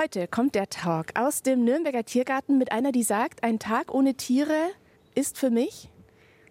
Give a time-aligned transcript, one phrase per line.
[0.00, 4.14] Heute kommt der Talk aus dem Nürnberger Tiergarten mit einer, die sagt, ein Tag ohne
[4.14, 4.68] Tiere
[5.16, 5.90] ist für mich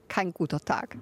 [0.10, 0.98] kein guter Tag.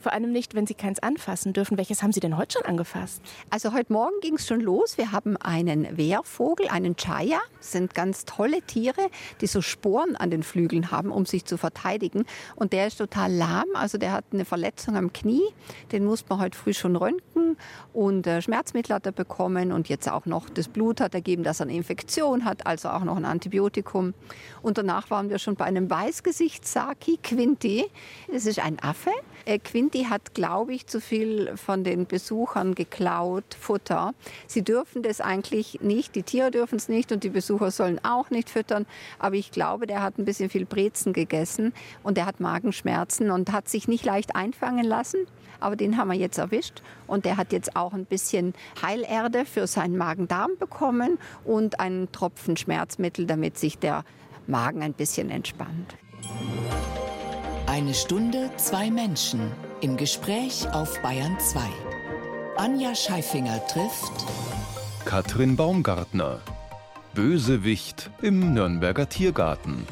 [0.00, 1.76] Vor allem nicht, wenn Sie keins anfassen dürfen.
[1.76, 3.20] Welches haben Sie denn heute schon angefasst?
[3.50, 4.96] Also heute Morgen ging es schon los.
[4.96, 7.38] Wir haben einen Wehrvogel, einen Chaya.
[7.58, 9.10] Das sind ganz tolle Tiere,
[9.42, 12.24] die so Sporen an den Flügeln haben, um sich zu verteidigen.
[12.56, 13.66] Und der ist total lahm.
[13.74, 15.44] Also der hat eine Verletzung am Knie.
[15.92, 17.58] Den muss man heute früh schon röntgen.
[17.92, 19.70] Und äh, Schmerzmittel hat er bekommen.
[19.70, 22.66] Und jetzt auch noch das Blut hat ergeben, dass er eine Infektion hat.
[22.66, 24.14] Also auch noch ein Antibiotikum.
[24.62, 27.84] Und danach waren wir schon bei einem Weißgesicht-Saki Quinti.
[28.32, 29.10] Das ist ein Affe.
[29.44, 34.14] Äh, Quinty hat, glaube ich, zu viel von den Besuchern geklaut, Futter.
[34.46, 38.30] Sie dürfen das eigentlich nicht, die Tiere dürfen es nicht und die Besucher sollen auch
[38.30, 38.86] nicht füttern.
[39.18, 41.72] Aber ich glaube, der hat ein bisschen viel Brezen gegessen
[42.02, 45.26] und der hat Magenschmerzen und hat sich nicht leicht einfangen lassen.
[45.60, 49.66] Aber den haben wir jetzt erwischt und der hat jetzt auch ein bisschen Heilerde für
[49.66, 54.04] seinen Magen-Darm bekommen und einen Tropfen Schmerzmittel, damit sich der
[54.46, 55.96] Magen ein bisschen entspannt.
[57.70, 61.60] Eine Stunde, zwei Menschen im Gespräch auf Bayern 2.
[62.56, 64.10] Anja Scheifinger trifft
[65.04, 66.40] Katrin Baumgartner.
[67.14, 69.86] Bösewicht im Nürnberger Tiergarten.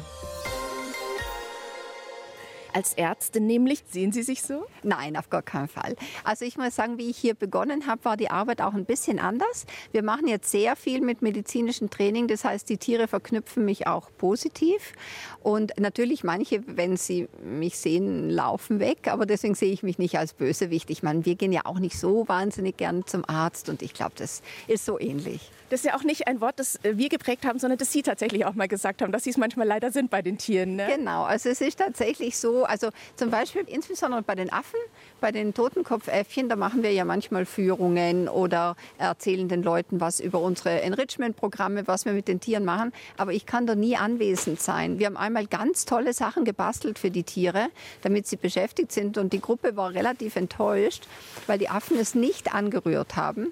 [2.73, 4.65] Als Ärztin nämlich, sehen Sie sich so?
[4.83, 5.95] Nein, auf gar keinen Fall.
[6.23, 9.19] Also ich muss sagen, wie ich hier begonnen habe, war die Arbeit auch ein bisschen
[9.19, 9.65] anders.
[9.91, 14.09] Wir machen jetzt sehr viel mit medizinischem Training, das heißt, die Tiere verknüpfen mich auch
[14.17, 14.93] positiv.
[15.41, 20.17] Und natürlich manche, wenn sie mich sehen, laufen weg, aber deswegen sehe ich mich nicht
[20.17, 20.89] als Bösewicht.
[20.89, 24.13] Ich meine, wir gehen ja auch nicht so wahnsinnig gern zum Arzt und ich glaube,
[24.15, 25.51] das ist so ähnlich.
[25.69, 28.45] Das ist ja auch nicht ein Wort, das wir geprägt haben, sondern das Sie tatsächlich
[28.45, 30.75] auch mal gesagt haben, dass Sie es manchmal leider sind bei den Tieren.
[30.75, 30.87] Ne?
[30.95, 34.79] Genau, also es ist tatsächlich so, also zum Beispiel insbesondere bei den Affen,
[35.19, 40.39] bei den Totenkopfäffchen, da machen wir ja manchmal Führungen oder erzählen den Leuten was über
[40.39, 42.93] unsere Enrichment-Programme, was wir mit den Tieren machen.
[43.17, 44.99] Aber ich kann da nie anwesend sein.
[44.99, 47.67] Wir haben einmal ganz tolle Sachen gebastelt für die Tiere,
[48.01, 49.17] damit sie beschäftigt sind.
[49.17, 51.07] Und die Gruppe war relativ enttäuscht,
[51.47, 53.51] weil die Affen es nicht angerührt haben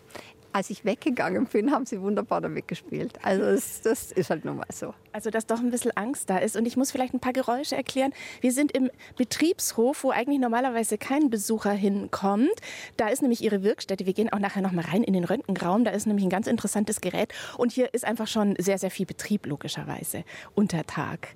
[0.54, 3.14] als ich weggegangen bin, haben sie wunderbar damit gespielt.
[3.24, 4.94] Also das, das, ist halt nun mal so.
[5.12, 6.56] Also dass doch ein bisschen Angst da ist.
[6.56, 8.14] Und ich muss vielleicht ein paar Geräusche erklären.
[8.42, 12.54] Wir sind im Betriebshof, wo eigentlich normalerweise kein Besucher hinkommt.
[12.98, 14.06] Da ist nämlich Ihre Wirkstätte.
[14.06, 15.84] Wir gehen auch nachher noch mal rein in den Röntgenraum.
[15.84, 17.34] Da ist nämlich ein ganz interessantes Gerät.
[17.58, 20.24] Und hier ist einfach schon sehr, sehr viel Betrieb, logischerweise,
[20.56, 21.36] unter Tag.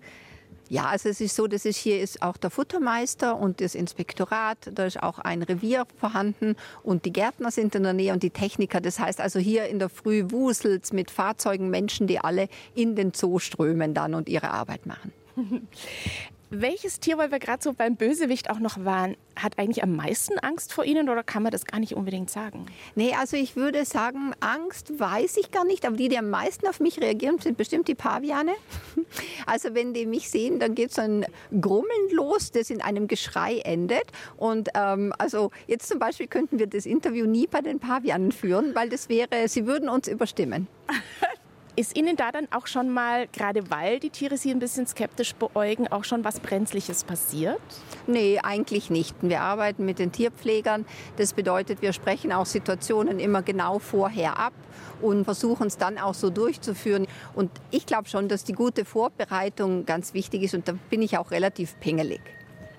[0.71, 4.57] Ja, also es ist so, dass es hier ist auch der Futtermeister und das Inspektorat,
[4.73, 8.29] da ist auch ein Revier vorhanden und die Gärtner sind in der Nähe und die
[8.29, 8.79] Techniker.
[8.79, 13.13] Das heißt also hier in der Früh wuselt mit Fahrzeugen Menschen, die alle in den
[13.13, 15.11] Zoo strömen dann und ihre Arbeit machen.
[16.53, 20.37] Welches Tier, weil wir gerade so beim Bösewicht auch noch waren, hat eigentlich am meisten
[20.39, 22.65] Angst vor Ihnen oder kann man das gar nicht unbedingt sagen?
[22.93, 26.67] Nee, also ich würde sagen, Angst weiß ich gar nicht, aber die, die am meisten
[26.67, 28.51] auf mich reagieren, sind bestimmt die Paviane.
[29.46, 31.25] Also wenn die mich sehen, dann geht so ein
[31.59, 34.06] Grummeln los, das in einem Geschrei endet.
[34.38, 38.75] Und ähm, also jetzt zum Beispiel könnten wir das Interview nie bei den Pavianen führen,
[38.75, 40.68] weil das wäre, sie würden uns überstimmen.
[41.77, 45.33] Ist Ihnen da dann auch schon mal, gerade weil die Tiere Sie ein bisschen skeptisch
[45.35, 47.61] beäugen, auch schon was Brenzliches passiert?
[48.07, 49.15] Nee, eigentlich nicht.
[49.21, 50.85] Wir arbeiten mit den Tierpflegern.
[51.15, 54.51] Das bedeutet, wir sprechen auch Situationen immer genau vorher ab
[55.01, 57.07] und versuchen es dann auch so durchzuführen.
[57.35, 61.17] Und ich glaube schon, dass die gute Vorbereitung ganz wichtig ist und da bin ich
[61.17, 62.21] auch relativ pingelig.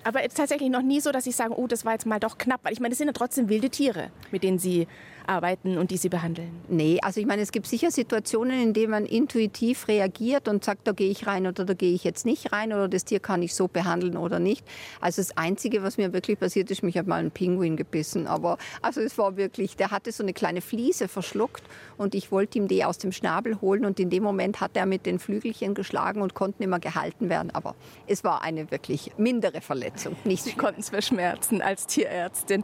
[0.03, 2.19] Aber es ist tatsächlich noch nie so, dass ich sage, oh, das war jetzt mal
[2.19, 2.59] doch knapp.
[2.63, 4.87] Weil ich meine, das sind ja trotzdem wilde Tiere, mit denen Sie
[5.27, 6.51] arbeiten und die Sie behandeln.
[6.67, 10.87] Nee, also ich meine, es gibt sicher Situationen, in denen man intuitiv reagiert und sagt,
[10.87, 13.41] da gehe ich rein oder da gehe ich jetzt nicht rein oder das Tier kann
[13.41, 14.65] ich so behandeln oder nicht.
[14.99, 18.27] Also das Einzige, was mir wirklich passiert ist, mich hat mal ein Pinguin gebissen.
[18.27, 21.63] Aber also es war wirklich, der hatte so eine kleine Fliese verschluckt
[21.97, 24.85] und ich wollte ihm die aus dem Schnabel holen und in dem Moment hat er
[24.85, 27.51] mit den Flügelchen geschlagen und konnte nicht mehr gehalten werden.
[27.51, 27.75] Aber
[28.07, 30.15] es war eine wirklich mindere Verletzung.
[30.23, 32.63] Nicht Sie konnten es verschmerzen als Tierärztin.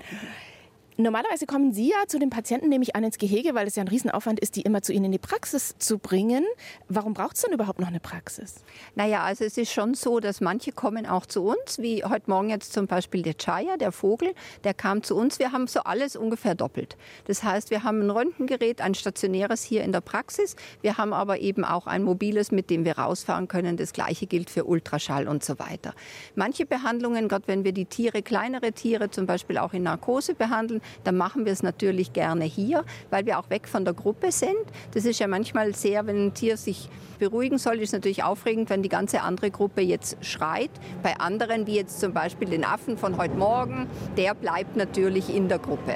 [1.01, 3.87] Normalerweise kommen Sie ja zu den Patienten nämlich an ins Gehege, weil es ja ein
[3.87, 6.43] Riesenaufwand ist, die immer zu Ihnen in die Praxis zu bringen.
[6.89, 8.55] Warum braucht es denn überhaupt noch eine Praxis?
[8.95, 12.49] Naja, also es ist schon so, dass manche kommen auch zu uns, wie heute Morgen
[12.49, 14.33] jetzt zum Beispiel der Chaya, der Vogel,
[14.65, 15.39] der kam zu uns.
[15.39, 16.97] Wir haben so alles ungefähr doppelt.
[17.27, 20.57] Das heißt, wir haben ein Röntgengerät, ein stationäres hier in der Praxis.
[20.81, 23.77] Wir haben aber eben auch ein mobiles, mit dem wir rausfahren können.
[23.77, 25.93] Das gleiche gilt für Ultraschall und so weiter.
[26.35, 30.81] Manche Behandlungen, gerade wenn wir die Tiere, kleinere Tiere zum Beispiel auch in Narkose behandeln,
[31.03, 34.55] dann machen wir es natürlich gerne hier, weil wir auch weg von der Gruppe sind.
[34.93, 36.89] Das ist ja manchmal sehr, wenn ein Tier sich
[37.19, 40.71] beruhigen soll, ist es natürlich aufregend, wenn die ganze andere Gruppe jetzt schreit.
[41.03, 43.87] Bei anderen, wie jetzt zum Beispiel den Affen von heute Morgen,
[44.17, 45.95] der bleibt natürlich in der Gruppe.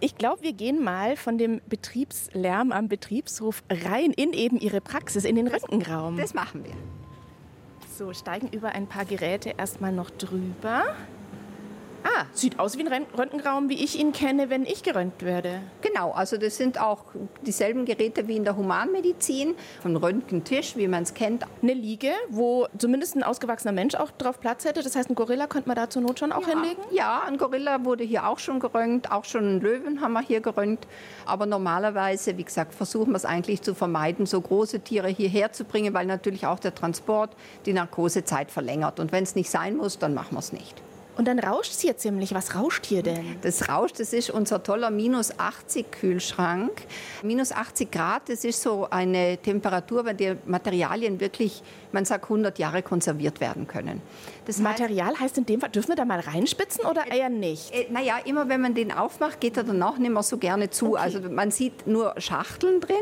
[0.00, 5.24] Ich glaube, wir gehen mal von dem Betriebslärm am Betriebshof rein in eben Ihre Praxis,
[5.24, 6.16] in den Röntgenraum.
[6.18, 6.74] Das machen wir.
[7.96, 10.82] So, steigen über ein paar Geräte erstmal noch drüber.
[12.04, 15.60] Ah, sieht aus wie ein Röntgenraum, wie ich ihn kenne, wenn ich geröntgt werde.
[15.80, 17.06] Genau, also das sind auch
[17.46, 19.54] dieselben Geräte wie in der Humanmedizin.
[19.84, 21.44] Ein Röntgentisch, wie man es kennt.
[21.62, 24.82] Eine Liege, wo zumindest ein ausgewachsener Mensch auch drauf Platz hätte.
[24.82, 26.82] Das heißt, ein Gorilla könnte man da zur Not schon auch ja, hinlegen?
[26.90, 29.10] Ja, ein Gorilla wurde hier auch schon geröntgt.
[29.10, 30.86] Auch schon einen Löwen haben wir hier geröntgt.
[31.24, 35.64] Aber normalerweise, wie gesagt, versuchen wir es eigentlich zu vermeiden, so große Tiere hierher zu
[35.64, 37.34] bringen, weil natürlich auch der Transport
[37.64, 39.00] die Narkosezeit verlängert.
[39.00, 40.82] Und wenn es nicht sein muss, dann machen wir es nicht.
[41.16, 42.34] Und dann rauscht es hier ziemlich.
[42.34, 43.36] Was rauscht hier denn?
[43.42, 46.72] Das rauscht, das ist unser toller minus 80 Kühlschrank.
[47.22, 51.62] Minus 80 Grad, das ist so eine Temperatur, bei der Materialien wirklich,
[51.92, 54.02] man sagt, 100 Jahre konserviert werden können.
[54.46, 57.72] Das Material heißt, heißt in dem Fall, dürfen wir da mal reinspitzen oder eher nicht?
[57.72, 60.90] Äh, naja, immer wenn man den aufmacht, geht er danach nicht mehr so gerne zu.
[60.90, 60.98] Okay.
[60.98, 62.96] Also man sieht nur Schachteln drin.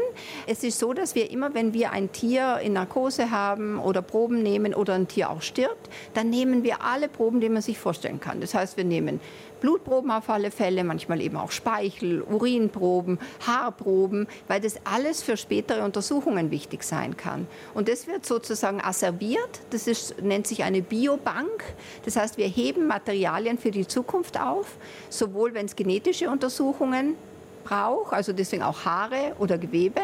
[0.47, 4.43] Es ist so, dass wir immer, wenn wir ein Tier in Narkose haben oder Proben
[4.43, 8.02] nehmen oder ein Tier auch stirbt, dann nehmen wir alle Proben, die man sich vorstellt
[8.03, 8.41] vorstellen kann.
[8.41, 9.21] Das heißt, wir nehmen
[9.61, 15.85] Blutproben auf alle Fälle, manchmal eben auch Speichel, Urinproben, Haarproben, weil das alles für spätere
[15.85, 17.47] Untersuchungen wichtig sein kann.
[17.75, 19.61] Und das wird sozusagen asserviert.
[19.71, 21.63] Das ist, nennt sich eine Biobank.
[22.05, 24.67] Das heißt, wir heben Materialien für die Zukunft auf,
[25.09, 27.15] sowohl wenn es genetische Untersuchungen
[27.63, 30.01] braucht, also deswegen auch Haare oder Gewebe,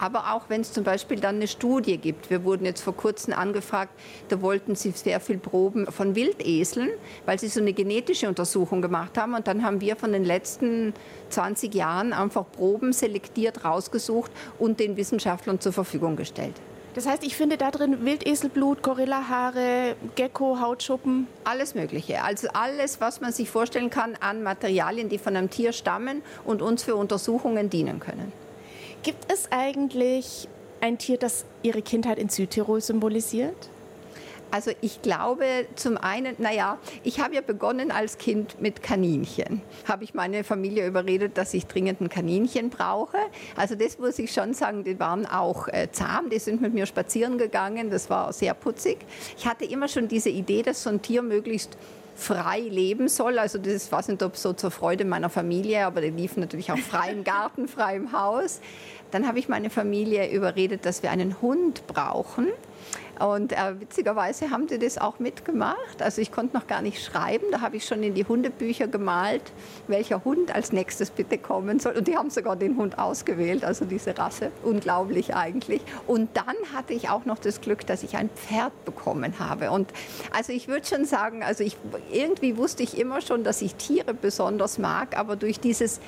[0.00, 2.30] aber auch wenn es zum Beispiel dann eine Studie gibt.
[2.30, 3.92] Wir wurden jetzt vor kurzem angefragt,
[4.28, 6.90] da wollten sie sehr viel Proben von Wildeseln,
[7.26, 10.94] weil sie so eine genetische Untersuchung gemacht haben und dann haben wir von den letzten
[11.28, 16.54] 20 Jahren einfach Proben selektiert rausgesucht und den Wissenschaftlern zur Verfügung gestellt.
[16.94, 21.28] Das heißt, ich finde da drin Wildeselblut, Gorillahaare, Gecko, Hautschuppen.
[21.44, 22.24] Alles Mögliche.
[22.24, 26.62] Also alles, was man sich vorstellen kann an Materialien, die von einem Tier stammen und
[26.62, 28.32] uns für Untersuchungen dienen können.
[29.02, 30.46] Gibt es eigentlich
[30.82, 33.70] ein Tier, das Ihre Kindheit in Südtirol symbolisiert?
[34.50, 35.44] Also ich glaube
[35.74, 39.62] zum einen, naja, ich habe ja begonnen als Kind mit Kaninchen.
[39.86, 43.16] Habe ich meine Familie überredet, dass ich dringend ein Kaninchen brauche.
[43.56, 46.84] Also das muss ich schon sagen, die waren auch äh, zahm, die sind mit mir
[46.84, 48.98] spazieren gegangen, das war sehr putzig.
[49.38, 51.78] Ich hatte immer schon diese Idee, dass so ein Tier möglichst
[52.14, 53.38] frei leben soll.
[53.38, 56.78] Also das weiß nicht, ob so zur Freude meiner Familie, aber die liefen natürlich auch
[56.78, 58.60] frei im Garten, frei im Haus.
[59.10, 62.48] Dann habe ich meine Familie überredet, dass wir einen Hund brauchen.
[63.20, 66.00] Und äh, witzigerweise haben die das auch mitgemacht.
[66.00, 67.46] Also ich konnte noch gar nicht schreiben.
[67.50, 69.42] Da habe ich schon in die Hundebücher gemalt,
[69.88, 71.98] welcher Hund als nächstes bitte kommen soll.
[71.98, 74.50] Und die haben sogar den Hund ausgewählt, also diese Rasse.
[74.62, 75.82] Unglaublich eigentlich.
[76.06, 79.70] Und dann hatte ich auch noch das Glück, dass ich ein Pferd bekommen habe.
[79.70, 79.92] Und
[80.32, 81.76] also ich würde schon sagen, also ich,
[82.10, 86.00] irgendwie wusste ich immer schon, dass ich Tiere besonders mag, aber durch dieses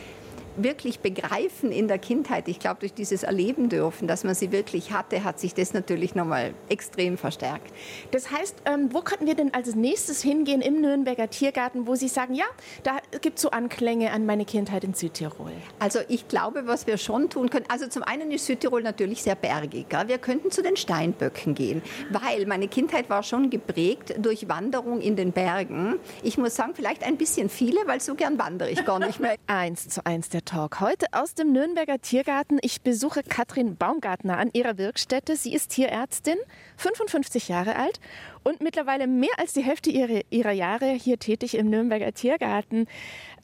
[0.57, 4.93] wirklich begreifen in der Kindheit, ich glaube, durch dieses Erleben dürfen, dass man sie wirklich
[4.93, 7.73] hatte, hat sich das natürlich nochmal extrem verstärkt.
[8.11, 12.09] Das heißt, ähm, wo könnten wir denn als nächstes hingehen im Nürnberger Tiergarten, wo Sie
[12.09, 12.45] sagen, ja,
[12.83, 15.53] da gibt es so Anklänge an meine Kindheit in Südtirol?
[15.79, 19.35] Also ich glaube, was wir schon tun können, also zum einen ist Südtirol natürlich sehr
[19.35, 19.87] bergig.
[19.93, 20.09] Ja?
[20.09, 25.17] Wir könnten zu den Steinböcken gehen, weil meine Kindheit war schon geprägt durch Wanderung in
[25.17, 25.99] den Bergen.
[26.23, 29.37] Ich muss sagen, vielleicht ein bisschen viele, weil so gern wandere ich gar nicht mehr.
[29.47, 30.81] eins zu eins der Talk.
[30.81, 32.59] Heute aus dem Nürnberger Tiergarten.
[32.63, 35.37] Ich besuche Katrin Baumgartner an ihrer Wirkstätte.
[35.37, 36.37] Sie ist Tierärztin,
[36.77, 38.01] 55 Jahre alt
[38.43, 42.87] und mittlerweile mehr als die Hälfte ihrer, ihrer Jahre hier tätig im Nürnberger Tiergarten.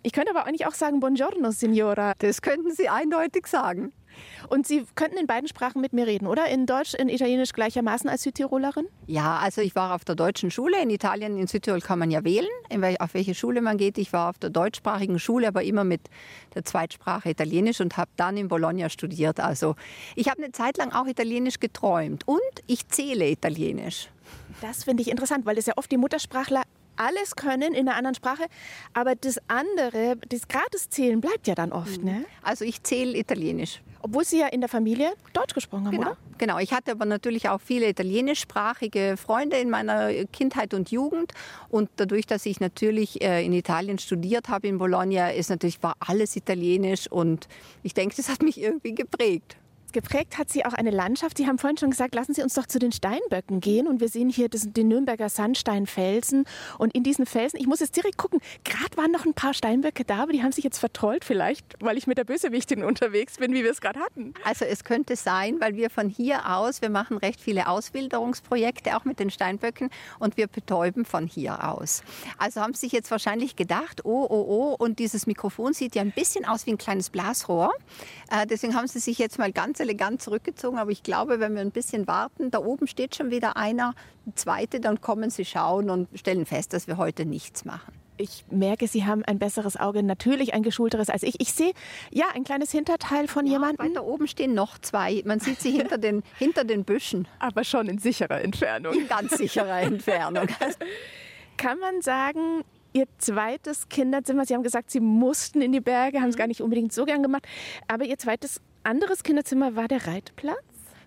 [0.03, 2.15] Ich könnte aber eigentlich auch sagen Buongiorno, Signora.
[2.19, 3.93] Das könnten Sie eindeutig sagen.
[4.49, 6.47] Und Sie könnten in beiden Sprachen mit mir reden, oder?
[6.47, 8.87] In Deutsch, in Italienisch gleichermaßen als Südtirolerin?
[9.07, 10.81] Ja, also ich war auf der deutschen Schule.
[10.83, 12.49] In Italien, in Südtirol kann man ja wählen,
[12.99, 13.99] auf welche Schule man geht.
[13.99, 16.03] Ich war auf der deutschsprachigen Schule, aber immer mit
[16.55, 19.41] der Zweitsprache Italienisch und habe dann in Bologna studiert.
[19.41, 19.75] Also
[20.15, 24.09] ich habe eine Zeit lang auch Italienisch geträumt und ich zähle Italienisch.
[24.61, 26.63] Das finde ich interessant, weil das ja oft die Muttersprachler
[26.99, 28.45] alles können in einer anderen Sprache,
[28.93, 32.03] aber das andere, das Gratiszählen bleibt ja dann oft.
[32.03, 32.25] Ne?
[32.43, 33.81] Also ich zähle Italienisch.
[34.01, 36.11] Obwohl Sie ja in der Familie Deutsch gesprochen haben, genau.
[36.11, 36.17] oder?
[36.39, 41.33] Genau, ich hatte aber natürlich auch viele italienischsprachige Freunde in meiner Kindheit und Jugend.
[41.69, 45.97] Und dadurch, dass ich natürlich äh, in Italien studiert habe, in Bologna, ist natürlich war
[45.99, 47.49] alles italienisch und
[47.83, 49.57] ich denke, das hat mich irgendwie geprägt.
[49.93, 51.39] Geprägt hat sie auch eine Landschaft.
[51.39, 53.87] Sie haben vorhin schon gesagt, lassen Sie uns doch zu den Steinböcken gehen.
[53.87, 56.45] Und wir sehen hier den Nürnberger Sandsteinfelsen.
[56.79, 60.05] Und in diesen Felsen, ich muss jetzt direkt gucken, gerade waren noch ein paar Steinböcke
[60.05, 63.53] da, aber die haben sich jetzt vertrollt vielleicht, weil ich mit der Bösewichtin unterwegs bin,
[63.53, 64.35] wie wir es gerade hatten.
[64.45, 69.05] Also es könnte sein, weil wir von hier aus, wir machen recht viele Auswilderungsprojekte, auch
[69.05, 72.03] mit den Steinböcken, und wir betäuben von hier aus.
[72.39, 76.03] Also haben Sie sich jetzt wahrscheinlich gedacht, oh, oh, oh, und dieses Mikrofon sieht ja
[76.03, 77.73] ein bisschen aus wie ein kleines Blasrohr.
[78.31, 80.79] Äh, deswegen haben Sie sich jetzt mal ganz elegant zurückgezogen.
[80.79, 83.95] Aber ich glaube, wenn wir ein bisschen warten, da oben steht schon wieder einer,
[84.27, 87.93] ein zweite, dann kommen Sie schauen und stellen fest, dass wir heute nichts machen.
[88.21, 91.41] Ich merke, Sie haben ein besseres Auge, natürlich ein geschulteres als ich.
[91.41, 91.73] Ich sehe
[92.11, 93.91] ja ein kleines Hinterteil von ja, jemandem.
[93.91, 95.23] Weiter oben stehen noch zwei.
[95.25, 97.29] Man sieht sie hinter den, hinter den Büschen.
[97.39, 98.93] Aber schon in sicherer Entfernung.
[98.93, 100.49] In ganz sicherer Entfernung.
[101.57, 106.31] Kann man sagen, Ihr zweites Kinderzimmer, Sie haben gesagt, Sie mussten in die Berge, haben
[106.31, 107.47] es gar nicht unbedingt so gern gemacht,
[107.87, 110.57] aber Ihr zweites anderes Kinderzimmer war der Reitplatz?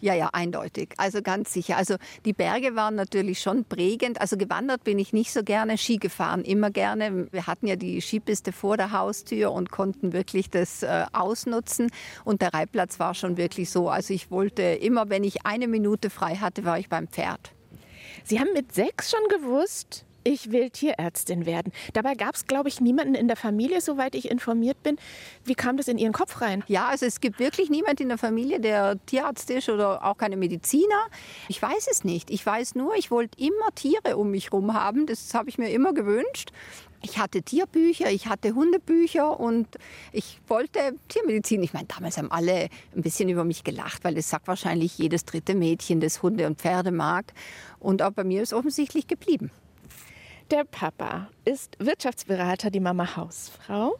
[0.01, 0.93] Ja, ja, eindeutig.
[0.97, 1.77] Also ganz sicher.
[1.77, 1.95] Also
[2.25, 4.19] die Berge waren natürlich schon prägend.
[4.19, 7.27] Also gewandert bin ich nicht so gerne, Ski gefahren immer gerne.
[7.31, 11.91] Wir hatten ja die Skipiste vor der Haustür und konnten wirklich das äh, ausnutzen.
[12.25, 13.89] Und der Reitplatz war schon wirklich so.
[13.89, 17.51] Also ich wollte immer, wenn ich eine Minute frei hatte, war ich beim Pferd.
[18.23, 21.71] Sie haben mit sechs schon gewusst, ich will Tierärztin werden.
[21.93, 24.97] Dabei gab es, glaube ich, niemanden in der Familie, soweit ich informiert bin.
[25.45, 26.63] Wie kam das in Ihren Kopf rein?
[26.67, 30.37] Ja, also es gibt wirklich niemanden in der Familie, der Tierarzt ist oder auch keine
[30.37, 31.07] Mediziner.
[31.47, 32.29] Ich weiß es nicht.
[32.29, 35.05] Ich weiß nur, ich wollte immer Tiere um mich herum haben.
[35.05, 36.51] Das habe ich mir immer gewünscht.
[37.03, 39.67] Ich hatte Tierbücher, ich hatte Hundebücher und
[40.11, 41.63] ich wollte Tiermedizin.
[41.63, 45.25] Ich meine, damals haben alle ein bisschen über mich gelacht, weil das sagt wahrscheinlich jedes
[45.25, 47.33] dritte Mädchen, das Hunde und Pferde mag.
[47.79, 49.49] Und auch bei mir ist offensichtlich geblieben.
[50.51, 53.97] Der Papa ist Wirtschaftsberater, die Mama Hausfrau.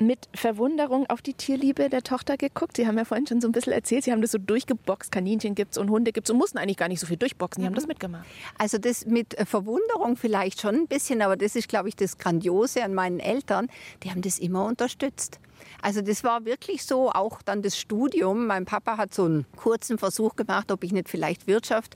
[0.00, 2.76] Mit Verwunderung auf die Tierliebe der Tochter geguckt.
[2.76, 5.12] Sie haben ja vorhin schon so ein bisschen erzählt, Sie haben das so durchgeboxt.
[5.12, 7.62] Kaninchen gibt es und Hunde gibt es und mussten eigentlich gar nicht so viel durchboxen.
[7.62, 8.26] Sie haben das mitgemacht.
[8.58, 12.82] Also das mit Verwunderung vielleicht schon ein bisschen, aber das ist, glaube ich, das Grandiose
[12.82, 13.68] an meinen Eltern.
[14.02, 15.38] Die haben das immer unterstützt.
[15.80, 18.48] Also das war wirklich so, auch dann das Studium.
[18.48, 21.94] Mein Papa hat so einen kurzen Versuch gemacht, ob ich nicht vielleicht Wirtschaft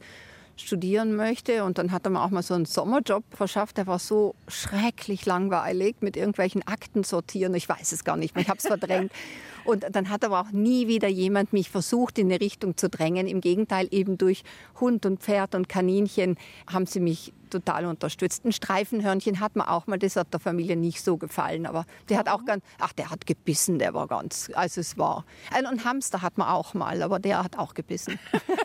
[0.61, 1.65] studieren möchte.
[1.65, 3.77] Und dann hat er mir auch mal so einen Sommerjob verschafft.
[3.77, 7.55] Der war so schrecklich langweilig mit irgendwelchen Akten sortieren.
[7.55, 9.13] Ich weiß es gar nicht mehr, ich habe es verdrängt.
[9.65, 13.27] Und dann hat aber auch nie wieder jemand mich versucht, in eine Richtung zu drängen.
[13.27, 14.43] Im Gegenteil, eben durch
[14.81, 18.45] Hund und Pferd und Kaninchen haben sie mich total unterstützt.
[18.45, 22.19] Ein Streifenhörnchen hat mir auch mal, das hat der Familie nicht so gefallen, aber der
[22.19, 25.25] hat auch ganz, ach, der hat gebissen, der war ganz, also es war.
[25.53, 28.19] Ein Hamster hat man auch mal, aber der hat auch gebissen.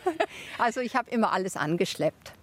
[0.58, 2.34] also ich habe immer alles angeschleppt.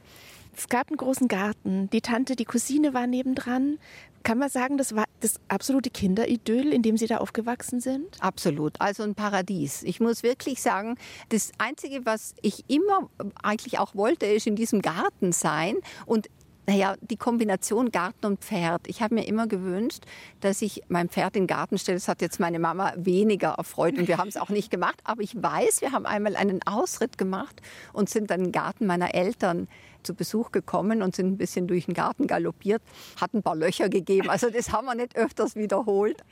[0.57, 1.89] Es gab einen großen Garten.
[1.91, 3.79] Die Tante, die Cousine war nebendran.
[4.23, 8.05] Kann man sagen, das war das absolute Kinderidyll, in dem Sie da aufgewachsen sind?
[8.21, 9.83] Absolut, also ein Paradies.
[9.83, 10.97] Ich muss wirklich sagen,
[11.31, 13.09] das Einzige, was ich immer
[13.43, 16.29] eigentlich auch wollte, ist in diesem Garten sein und
[16.67, 18.83] naja, die Kombination Garten und Pferd.
[18.87, 20.05] Ich habe mir immer gewünscht,
[20.39, 21.97] dass ich mein Pferd in den Garten stelle.
[21.97, 25.01] Das hat jetzt meine Mama weniger erfreut und wir haben es auch nicht gemacht.
[25.03, 27.61] Aber ich weiß, wir haben einmal einen Ausritt gemacht
[27.93, 29.67] und sind dann den Garten meiner Eltern
[30.03, 32.83] zu Besuch gekommen und sind ein bisschen durch den Garten galoppiert.
[33.21, 34.31] Hat ein paar Löcher gegeben.
[34.31, 36.23] Also das haben wir nicht öfters wiederholt.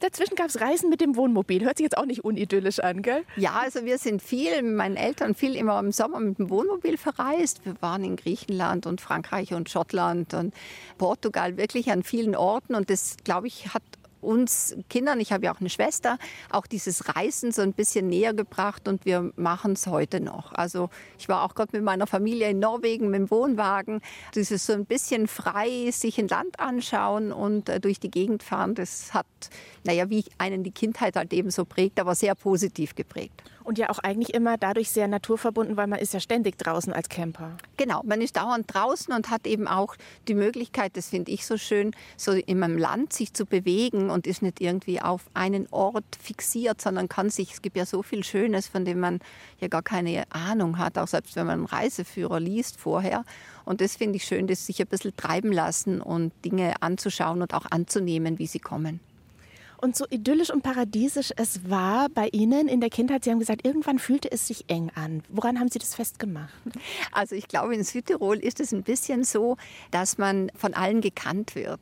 [0.00, 1.64] Dazwischen gab es Reisen mit dem Wohnmobil.
[1.64, 3.22] Hört sich jetzt auch nicht unidyllisch an, gell?
[3.36, 6.98] Ja, also wir sind viel mit meinen Eltern viel immer im Sommer mit dem Wohnmobil
[6.98, 7.64] verreist.
[7.64, 10.52] Wir waren in Griechenland und Frankreich und Schottland und
[10.98, 12.74] Portugal, wirklich an vielen Orten.
[12.74, 13.82] Und das, glaube ich, hat
[14.24, 16.18] uns Kindern, ich habe ja auch eine Schwester,
[16.50, 20.52] auch dieses Reisen so ein bisschen näher gebracht und wir machen es heute noch.
[20.52, 24.00] Also ich war auch gerade mit meiner Familie in Norwegen mit dem Wohnwagen.
[24.34, 28.74] Dieses so ein bisschen frei sich ein Land anschauen und äh, durch die Gegend fahren,
[28.74, 29.26] das hat,
[29.84, 33.42] naja, wie einen die Kindheit halt eben so prägt, aber sehr positiv geprägt.
[33.64, 37.08] Und ja auch eigentlich immer dadurch sehr naturverbunden, weil man ist ja ständig draußen als
[37.08, 37.56] Camper.
[37.78, 39.96] Genau, man ist dauernd draußen und hat eben auch
[40.28, 44.26] die Möglichkeit, das finde ich so schön, so in meinem Land sich zu bewegen und
[44.26, 48.22] ist nicht irgendwie auf einen Ort fixiert, sondern kann sich, es gibt ja so viel
[48.22, 49.20] Schönes, von dem man
[49.60, 53.24] ja gar keine Ahnung hat, auch selbst wenn man einen Reiseführer liest vorher.
[53.64, 57.54] Und das finde ich schön, das sich ein bisschen treiben lassen und Dinge anzuschauen und
[57.54, 59.00] auch anzunehmen, wie sie kommen.
[59.84, 63.66] Und so idyllisch und paradiesisch es war bei Ihnen in der Kindheit, Sie haben gesagt,
[63.66, 65.22] irgendwann fühlte es sich eng an.
[65.28, 66.54] Woran haben Sie das festgemacht?
[67.12, 69.58] Also ich glaube, in Südtirol ist es ein bisschen so,
[69.90, 71.80] dass man von allen gekannt wird.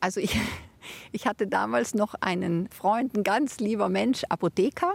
[0.00, 0.36] Also ich,
[1.12, 4.94] ich hatte damals noch einen Freund, ein ganz lieber Mensch, Apotheker.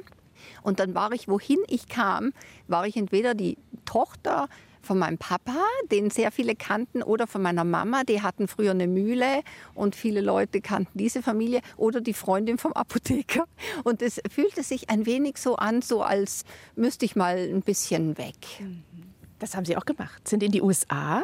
[0.61, 2.33] Und dann war ich, wohin ich kam,
[2.67, 4.49] war ich entweder die Tochter
[4.81, 5.55] von meinem Papa,
[5.91, 9.43] den sehr viele kannten, oder von meiner Mama, die hatten früher eine Mühle
[9.75, 13.45] und viele Leute kannten diese Familie, oder die Freundin vom Apotheker.
[13.83, 16.43] Und es fühlte sich ein wenig so an, so als
[16.75, 18.35] müsste ich mal ein bisschen weg.
[19.39, 20.27] Das haben Sie auch gemacht.
[20.27, 21.23] Sind in die USA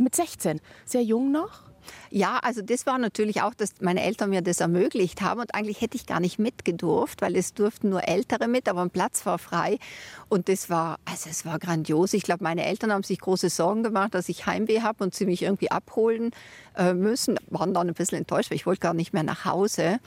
[0.00, 1.62] mit 16, sehr jung noch.
[2.10, 5.80] Ja, also das war natürlich auch, dass meine Eltern mir das ermöglicht haben und eigentlich
[5.80, 9.38] hätte ich gar nicht mitgedurft, weil es durften nur Ältere mit, aber ein Platz war
[9.38, 9.78] frei
[10.28, 12.12] und das war, also es war grandios.
[12.12, 15.26] Ich glaube, meine Eltern haben sich große Sorgen gemacht, dass ich Heimweh habe und sie
[15.26, 16.30] mich irgendwie abholen
[16.76, 17.38] äh, müssen.
[17.48, 19.98] Waren dann ein bisschen enttäuscht, weil ich wollte gar nicht mehr nach Hause.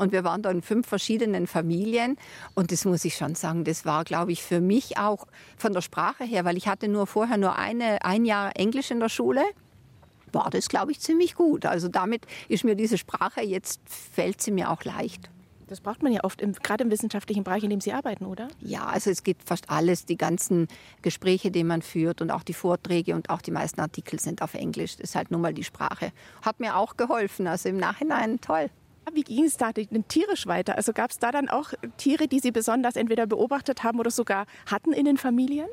[0.00, 2.16] Und wir waren da in fünf verschiedenen Familien.
[2.54, 5.26] Und das muss ich schon sagen, das war, glaube ich, für mich auch
[5.58, 9.00] von der Sprache her, weil ich hatte nur vorher nur eine, ein Jahr Englisch in
[9.00, 9.42] der Schule
[10.32, 11.66] war das, glaube ich, ziemlich gut.
[11.66, 15.30] Also damit ist mir diese Sprache, jetzt fällt sie mir auch leicht.
[15.70, 18.48] Das braucht man ja oft, im, gerade im wissenschaftlichen Bereich, in dem Sie arbeiten, oder?
[18.60, 20.66] Ja, also es geht fast alles, die ganzen
[21.00, 24.54] Gespräche, die man führt und auch die Vorträge und auch die meisten Artikel sind auf
[24.54, 24.96] Englisch.
[24.96, 26.10] Das ist halt nun mal die Sprache.
[26.42, 28.68] Hat mir auch geholfen, also im Nachhinein toll.
[29.12, 30.76] Wie ging es da denn tierisch weiter?
[30.76, 34.46] Also gab es da dann auch Tiere, die Sie besonders entweder beobachtet haben oder sogar
[34.66, 35.66] hatten in den Familien?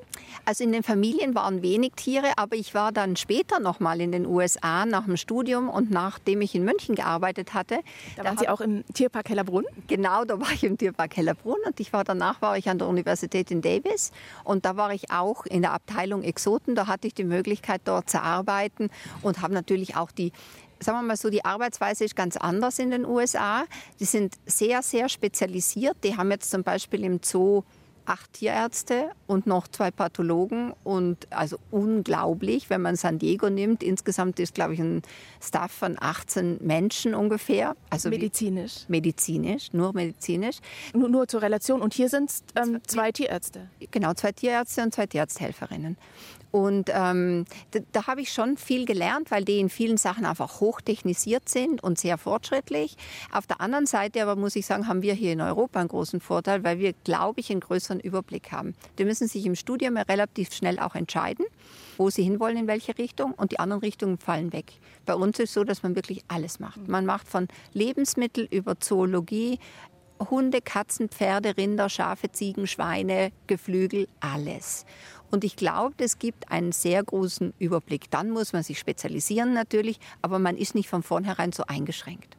[0.46, 4.12] Also in den Familien waren wenig Tiere, aber ich war dann später noch mal in
[4.12, 7.80] den USA nach dem Studium und nachdem ich in München gearbeitet hatte.
[8.16, 9.66] Da waren da Sie auch im Tierpark Hellerbrunn?
[9.88, 12.88] Genau, da war ich im Tierpark Hellerbrunn und ich war danach war ich an der
[12.88, 14.12] Universität in Davis
[14.46, 16.74] und da war ich auch in der Abteilung Exoten.
[16.74, 18.90] Da hatte ich die Möglichkeit dort zu arbeiten
[19.22, 20.32] und habe natürlich auch die
[20.80, 23.66] sagen wir mal so, die Arbeitsweise ist ganz anders in den USA.
[24.00, 25.98] Die sind sehr, sehr spezialisiert.
[26.04, 27.64] Die haben jetzt zum Beispiel im Zoo
[28.08, 33.84] acht Tierärzte und noch zwei Pathologen und also unglaublich, wenn man San Diego nimmt.
[33.84, 35.02] Insgesamt ist, glaube ich, ein
[35.42, 37.76] Staff von 18 Menschen ungefähr.
[37.90, 38.86] Also medizinisch.
[38.88, 40.58] Medizinisch, nur medizinisch.
[40.94, 41.82] Nur, nur zur Relation.
[41.82, 43.70] Und hier sind es ähm, zwei Tierärzte.
[43.92, 45.98] Genau, zwei Tierärzte und zwei Tierarzthelferinnen.
[46.58, 50.60] Und ähm, da, da habe ich schon viel gelernt, weil die in vielen Sachen einfach
[50.60, 52.98] hochtechnisiert sind und sehr fortschrittlich.
[53.32, 56.20] Auf der anderen Seite aber muss ich sagen, haben wir hier in Europa einen großen
[56.20, 58.74] Vorteil, weil wir, glaube ich, einen größeren Überblick haben.
[58.98, 61.46] Die müssen sich im Studium relativ schnell auch entscheiden,
[61.96, 63.34] wo sie hinwollen, in welche Richtung.
[63.34, 64.74] Und die anderen Richtungen fallen weg.
[65.06, 66.88] Bei uns ist es so, dass man wirklich alles macht.
[66.88, 69.60] Man macht von Lebensmittel über Zoologie,
[70.20, 74.86] Hunde, Katzen, Pferde, Rinder, Schafe, Ziegen, Schweine, Geflügel, alles.
[75.32, 78.10] Und ich glaube, es gibt einen sehr großen Überblick.
[78.12, 82.38] Dann muss man sich spezialisieren natürlich, aber man ist nicht von vornherein so eingeschränkt.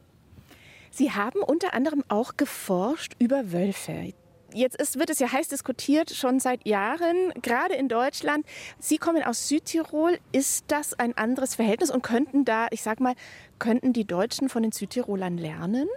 [0.91, 4.13] Sie haben unter anderem auch geforscht über Wölfe.
[4.53, 8.45] Jetzt ist, wird es ja heiß diskutiert, schon seit Jahren, gerade in Deutschland.
[8.79, 10.17] Sie kommen aus Südtirol.
[10.31, 13.13] Ist das ein anderes Verhältnis und könnten da, ich sag mal,
[13.59, 15.87] könnten die Deutschen von den Südtirolern lernen?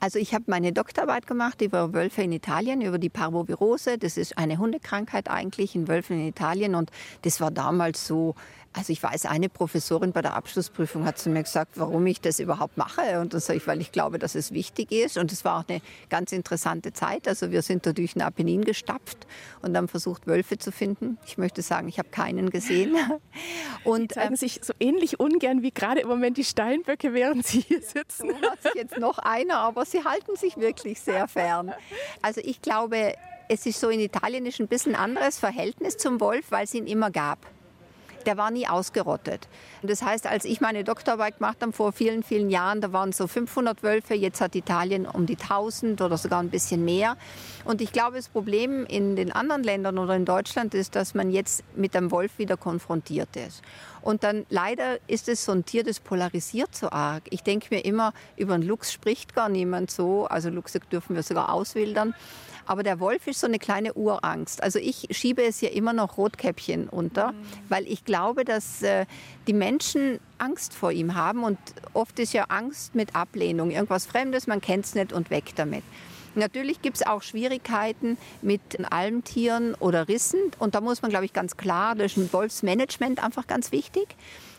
[0.00, 3.98] Also ich habe meine Doktorarbeit gemacht über Wölfe in Italien, über die Parvovirose.
[3.98, 6.90] Das ist eine Hundekrankheit eigentlich in Wölfen in Italien und
[7.22, 8.34] das war damals so
[8.72, 12.38] also ich weiß, eine Professorin bei der Abschlussprüfung hat zu mir gesagt, warum ich das
[12.38, 13.18] überhaupt mache.
[13.20, 15.16] Und dann sage ich, weil ich glaube, dass es wichtig ist.
[15.16, 17.26] Und es war auch eine ganz interessante Zeit.
[17.26, 19.26] Also wir sind da durch den Apennin gestapft
[19.62, 21.18] und haben versucht, Wölfe zu finden.
[21.26, 22.96] Ich möchte sagen, ich habe keinen gesehen.
[23.84, 27.46] Und, die zeigen ähm, sich so ähnlich ungern wie gerade im Moment die Steinböcke, während
[27.46, 28.30] sie hier sitzen.
[28.30, 31.72] So hat jetzt noch einer, aber sie halten sich wirklich sehr fern.
[32.22, 33.14] Also ich glaube,
[33.48, 36.86] es ist so in Italien ist ein bisschen anderes Verhältnis zum Wolf, weil es ihn
[36.86, 37.38] immer gab
[38.26, 39.48] der war nie ausgerottet.
[39.82, 43.26] Das heißt, als ich meine Doktorarbeit gemacht habe vor vielen, vielen Jahren, da waren so
[43.26, 47.16] 500 Wölfe, jetzt hat Italien um die 1000 oder sogar ein bisschen mehr.
[47.64, 51.30] Und ich glaube, das Problem in den anderen Ländern oder in Deutschland ist, dass man
[51.30, 53.62] jetzt mit dem Wolf wieder konfrontiert ist.
[54.00, 57.24] Und dann leider ist es so ein Tier, das polarisiert so arg.
[57.30, 60.26] Ich denke mir immer, über einen Luchs spricht gar niemand so.
[60.26, 62.14] Also Luchse dürfen wir sogar auswildern.
[62.68, 64.62] Aber der Wolf ist so eine kleine Urangst.
[64.62, 67.36] Also ich schiebe es ja immer noch Rotkäppchen unter, mhm.
[67.70, 69.06] weil ich glaube, dass äh,
[69.46, 71.44] die Menschen Angst vor ihm haben.
[71.44, 71.58] Und
[71.94, 73.70] oft ist ja Angst mit Ablehnung.
[73.70, 75.82] Irgendwas Fremdes, man kennt es nicht und weg damit.
[76.34, 78.60] Natürlich gibt es auch Schwierigkeiten mit
[78.92, 80.38] Almtieren oder Rissen.
[80.58, 84.14] Und da muss man, glaube ich, ganz klar, das ist ein Wolfsmanagement einfach ganz wichtig,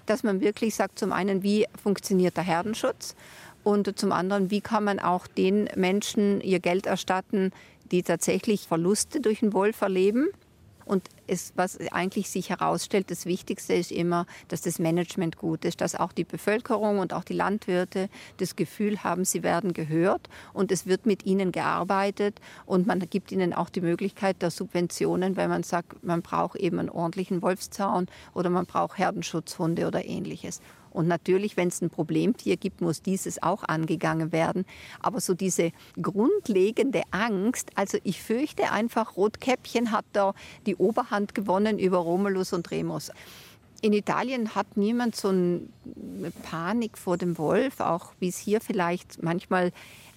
[0.07, 3.15] dass man wirklich sagt, zum einen, wie funktioniert der Herdenschutz?
[3.63, 7.51] Und zum anderen, wie kann man auch den Menschen ihr Geld erstatten,
[7.91, 10.27] die tatsächlich Verluste durch den Wolf erleben.
[10.89, 15.81] Und es, was eigentlich sich herausstellt, das Wichtigste ist immer, dass das Management gut ist,
[15.81, 20.71] dass auch die Bevölkerung und auch die Landwirte das Gefühl haben, sie werden gehört und
[20.71, 25.47] es wird mit ihnen gearbeitet und man gibt ihnen auch die Möglichkeit der Subventionen, weil
[25.47, 30.59] man sagt, man braucht eben einen ordentlichen Wolfszaun oder man braucht Herdenschutzhunde oder ähnliches.
[30.91, 34.65] Und natürlich, wenn es ein Problemtier gibt, muss dieses auch angegangen werden.
[34.99, 35.71] Aber so diese
[36.01, 40.33] grundlegende Angst, also ich fürchte einfach, Rotkäppchen hat da
[40.65, 43.11] die Oberhand gewonnen über Romulus und Remus.
[43.81, 45.61] In Italien hat niemand so eine
[46.43, 49.71] Panik vor dem Wolf, auch wie es hier vielleicht manchmal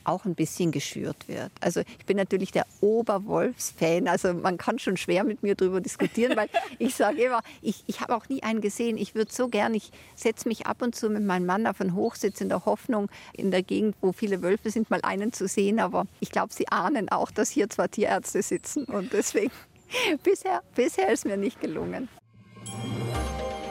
[0.04, 1.50] auch ein bisschen geschürt wird.
[1.60, 4.08] Also ich bin natürlich der Oberwolfs-Fan.
[4.08, 8.00] Also man kann schon schwer mit mir darüber diskutieren, weil ich sage immer, ich, ich
[8.00, 8.96] habe auch nie einen gesehen.
[8.96, 11.94] Ich würde so gern, ich setze mich ab und zu mit meinem Mann auf einen
[11.94, 15.80] Hochsitz in der Hoffnung, in der Gegend, wo viele Wölfe sind, mal einen zu sehen.
[15.80, 19.52] Aber ich glaube, sie ahnen auch, dass hier zwar Tierärzte sitzen und deswegen
[20.22, 22.08] bisher, bisher ist mir nicht gelungen.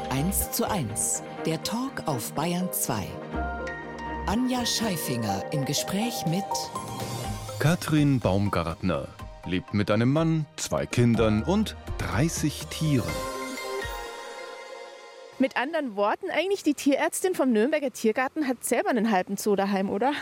[0.10, 3.08] 1 zu 1, der Talk auf Bayern 2.
[4.32, 6.46] Anja Scheifinger im Gespräch mit
[7.60, 9.10] Katrin Baumgartner
[9.46, 13.12] lebt mit einem Mann, zwei Kindern und 30 Tieren.
[15.38, 19.89] Mit anderen Worten, eigentlich die Tierärztin vom Nürnberger Tiergarten hat selber einen halben Zoo daheim,
[19.89, 20.13] oder?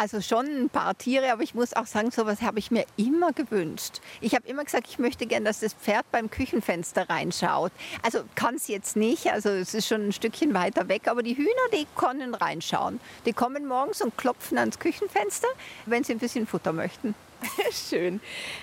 [0.00, 3.32] Also schon ein paar Tiere, aber ich muss auch sagen, sowas habe ich mir immer
[3.32, 4.00] gewünscht.
[4.20, 7.72] Ich habe immer gesagt, ich möchte gern, dass das Pferd beim Küchenfenster reinschaut.
[8.04, 11.36] Also kann es jetzt nicht, also es ist schon ein Stückchen weiter weg, aber die
[11.36, 13.00] Hühner, die können reinschauen.
[13.26, 15.48] Die kommen morgens und klopfen ans Küchenfenster,
[15.86, 17.16] wenn sie ein bisschen Futter möchten.
[17.72, 18.20] Schön.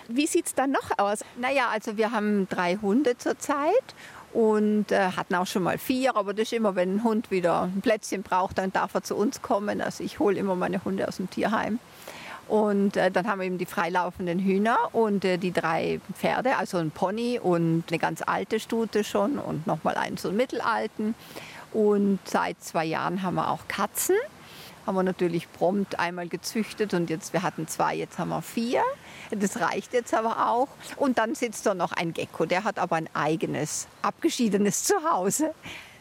[0.07, 1.19] Wie sieht es dann noch aus?
[1.37, 3.93] Naja, also wir haben drei Hunde zurzeit
[4.35, 7.63] und äh, hatten auch schon mal vier, aber das ist immer, wenn ein Hund wieder
[7.63, 9.79] ein Plätzchen braucht, dann darf er zu uns kommen.
[9.79, 11.79] Also ich hole immer meine Hunde aus dem Tierheim.
[12.49, 16.77] Und äh, dann haben wir eben die freilaufenden Hühner und äh, die drei Pferde, also
[16.77, 21.15] ein Pony und eine ganz alte Stute schon und nochmal einen so einen mittelalten.
[21.71, 24.17] Und seit zwei Jahren haben wir auch Katzen
[24.85, 28.83] haben wir natürlich prompt einmal gezüchtet und jetzt, wir hatten zwei, jetzt haben wir vier.
[29.31, 30.67] Das reicht jetzt aber auch.
[30.97, 35.53] Und dann sitzt da noch ein Gecko, der hat aber ein eigenes, abgeschiedenes Zuhause.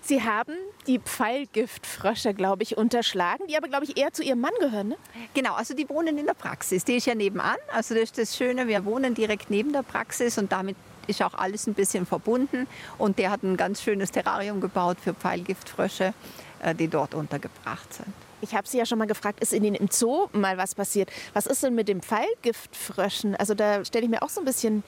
[0.06, 0.54] Sie haben
[0.86, 4.88] die Pfeilgiftfrösche, glaube ich, unterschlagen, die aber, glaube ich, eher zu Ihrem Mann gehören.
[4.88, 4.96] Ne?
[5.32, 6.84] Genau, also die wohnen in der Praxis.
[6.84, 7.56] Die ist ja nebenan.
[7.72, 11.32] Also das ist das Schöne, wir wohnen direkt neben der Praxis und damit ist auch
[11.32, 12.66] alles ein bisschen verbunden.
[12.98, 16.12] Und der hat ein ganz schönes Terrarium gebaut für Pfeilgiftfrösche,
[16.60, 18.12] äh, die dort untergebracht sind.
[18.44, 21.10] Ich habe Sie ja schon mal gefragt, ist in im Zoo mal was passiert?
[21.32, 23.34] Was ist denn mit den Pfeilgiftfröschen?
[23.36, 24.82] Also da stelle ich mir auch so ein bisschen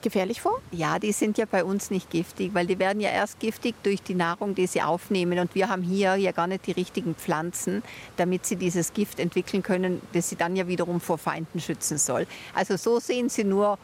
[0.00, 0.62] gefährlich vor.
[0.70, 4.02] Ja, die sind ja bei uns nicht giftig, weil die werden ja erst giftig durch
[4.02, 5.38] die Nahrung, die sie aufnehmen.
[5.40, 7.82] Und wir haben hier ja gar nicht die richtigen Pflanzen,
[8.16, 12.26] damit sie dieses Gift entwickeln können, das sie dann ja wiederum vor Feinden schützen soll.
[12.54, 13.78] Also so sehen sie nur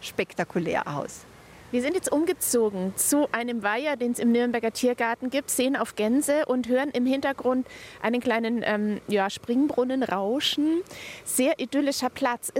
[0.00, 1.26] spektakulär aus.
[1.72, 5.94] Wir sind jetzt umgezogen zu einem Weiher, den es im Nürnberger Tiergarten gibt, sehen auf
[5.94, 7.64] Gänse und hören im Hintergrund
[8.02, 10.82] einen kleinen ähm, ja, Springbrunnen rauschen.
[11.24, 12.52] Sehr idyllischer Platz.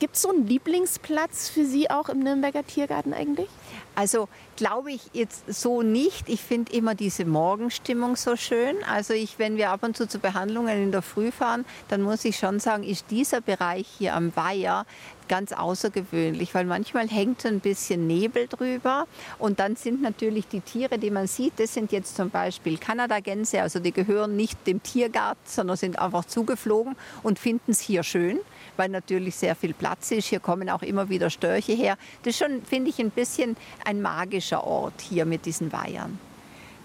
[0.00, 3.48] Gibt es so einen Lieblingsplatz für Sie auch im Nürnberger Tiergarten eigentlich?
[3.96, 6.28] Also glaube ich jetzt so nicht.
[6.28, 8.76] Ich finde immer diese Morgenstimmung so schön.
[8.88, 12.24] Also ich, wenn wir ab und zu zu Behandlungen in der Früh fahren, dann muss
[12.24, 14.86] ich schon sagen, ist dieser Bereich hier am Weiher
[15.28, 19.06] ganz außergewöhnlich, weil manchmal hängt ein bisschen Nebel drüber
[19.38, 23.62] und dann sind natürlich die Tiere, die man sieht, das sind jetzt zum Beispiel Kanadagänse,
[23.62, 28.40] also die gehören nicht dem Tiergarten, sondern sind einfach zugeflogen und finden es hier schön
[28.78, 30.28] weil natürlich sehr viel Platz ist.
[30.28, 31.98] Hier kommen auch immer wieder Störche her.
[32.22, 36.18] Das ist schon, finde ich, ein bisschen ein magischer Ort hier mit diesen Weihern.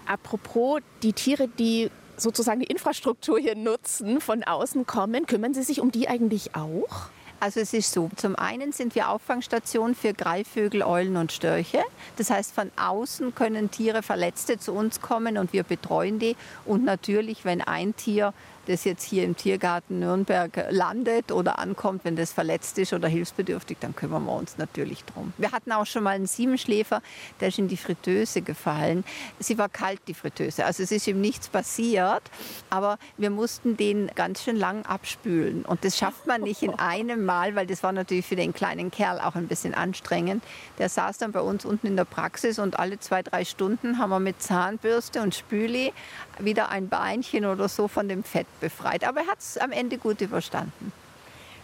[0.06, 5.80] Apropos die Tiere, die sozusagen die Infrastruktur hier nutzen, von außen kommen, kümmern Sie sich
[5.80, 7.08] um die eigentlich auch?
[7.44, 11.82] Also es ist so, zum einen sind wir Auffangstation für Greifvögel, Eulen und Störche.
[12.16, 16.36] Das heißt, von außen können Tiere Verletzte zu uns kommen und wir betreuen die.
[16.64, 18.32] Und natürlich, wenn ein Tier
[18.66, 23.78] das jetzt hier im Tiergarten Nürnberg landet oder ankommt, wenn das verletzt ist oder hilfsbedürftig,
[23.80, 25.32] dann kümmern wir uns natürlich drum.
[25.38, 27.02] Wir hatten auch schon mal einen Siebenschläfer,
[27.40, 29.04] der ist in die Fritteuse gefallen.
[29.38, 32.22] Sie war kalt, die Fritteuse, also es ist ihm nichts passiert,
[32.70, 37.24] aber wir mussten den ganz schön lang abspülen und das schafft man nicht in einem
[37.24, 40.42] Mal, weil das war natürlich für den kleinen Kerl auch ein bisschen anstrengend.
[40.78, 44.10] Der saß dann bei uns unten in der Praxis und alle zwei, drei Stunden haben
[44.10, 45.92] wir mit Zahnbürste und Spüli
[46.38, 49.06] wieder ein Beinchen oder so von dem Fett befreit.
[49.06, 50.92] Aber er hat es am Ende gut überstanden.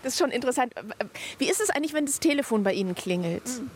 [0.02, 0.72] Das ist schon interessant.
[1.38, 3.46] Wie ist es eigentlich, wenn das Telefon bei Ihnen klingelt?
[3.46, 3.70] Hm.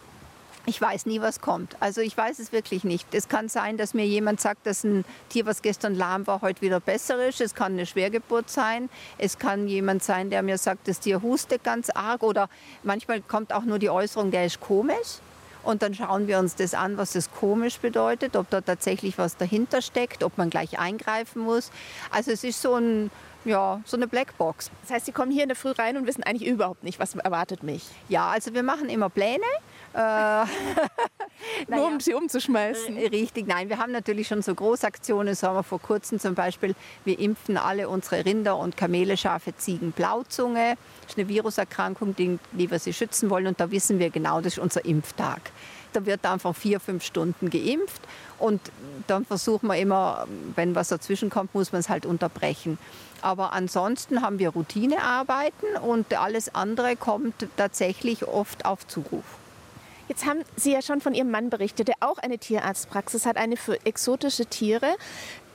[0.67, 1.77] Ich weiß nie, was kommt.
[1.81, 3.15] Also ich weiß es wirklich nicht.
[3.15, 6.63] Es kann sein, dass mir jemand sagt, dass ein Tier, was gestern lahm war, heute
[6.63, 7.43] wieder besser ist.
[7.43, 8.89] Es kann eine Schwergeburt sein.
[9.19, 12.23] Es kann jemand sein, der mir sagt, das Tier hustet ganz arg.
[12.23, 12.49] Oder
[12.83, 15.19] manchmal kommt auch nur die Äußerung, der ist komisch.
[15.65, 19.37] Und dann schauen wir uns das an, was das komisch bedeutet, ob da tatsächlich was
[19.37, 21.71] dahinter steckt, ob man gleich eingreifen muss.
[22.11, 23.11] Also es ist so, ein,
[23.45, 24.71] ja, so eine Blackbox.
[24.83, 27.15] Das heißt, Sie kommen hier in der Früh rein und wissen eigentlich überhaupt nicht, was
[27.15, 27.85] erwartet mich.
[28.09, 29.43] Ja, also wir machen immer Pläne.
[29.95, 29.99] Äh,
[31.69, 31.87] Nur naja.
[31.87, 32.97] um sie umzuschmeißen.
[32.97, 36.35] Äh, richtig, nein, wir haben natürlich schon so Großaktionen, so haben wir vor kurzem zum
[36.35, 40.77] Beispiel, wir impfen alle unsere Rinder und Kamele, Schafe, Ziegen Blauzunge.
[41.03, 44.41] Das ist eine Viruserkrankung, die, die wir sie schützen wollen und da wissen wir genau,
[44.41, 45.41] das ist unser Impftag.
[45.93, 48.03] Da wird einfach vier, fünf Stunden geimpft
[48.41, 48.61] und
[49.07, 50.27] dann versuchen wir immer,
[50.57, 52.79] wenn was dazwischen kommt, muss man es halt unterbrechen.
[53.23, 59.25] Aber ansonsten haben wir Routinearbeiten und alles andere kommt tatsächlich oft auf Zuruf.
[60.09, 63.57] Jetzt haben Sie ja schon von Ihrem Mann berichtet, der auch eine Tierarztpraxis hat, eine
[63.57, 64.97] für exotische Tiere.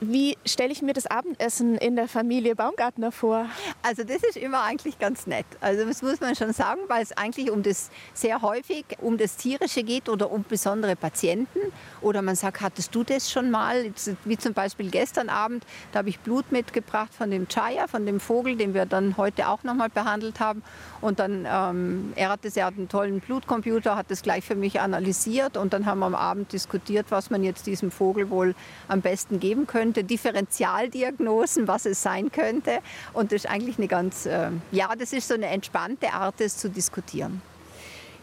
[0.02, 3.44] Wie stelle ich mir das Abendessen in der Familie Baumgartner vor?
[3.82, 5.44] Also das ist immer eigentlich ganz nett.
[5.60, 9.36] Also das muss man schon sagen, weil es eigentlich um das sehr häufig um das
[9.36, 11.58] Tierische geht oder um besondere Patienten.
[12.00, 13.92] Oder man sagt, hattest du das schon mal?
[14.24, 18.20] Wie zum Beispiel gestern Abend, da habe ich Blut mitgebracht von dem Chaya, von dem
[18.20, 20.62] Vogel, den wir dann heute auch noch mal behandelt haben.
[21.02, 24.54] Und dann, ähm, er hat das, er hat einen tollen Blutcomputer, hat das gleich für
[24.54, 28.54] mich analysiert und dann haben wir am Abend diskutiert, was man jetzt diesem Vogel wohl
[28.88, 32.78] am besten geben könnte könnte, Differentialdiagnosen, was es sein könnte.
[33.12, 36.56] Und das ist eigentlich eine ganz, äh, ja, das ist so eine entspannte Art, das
[36.56, 37.42] zu diskutieren.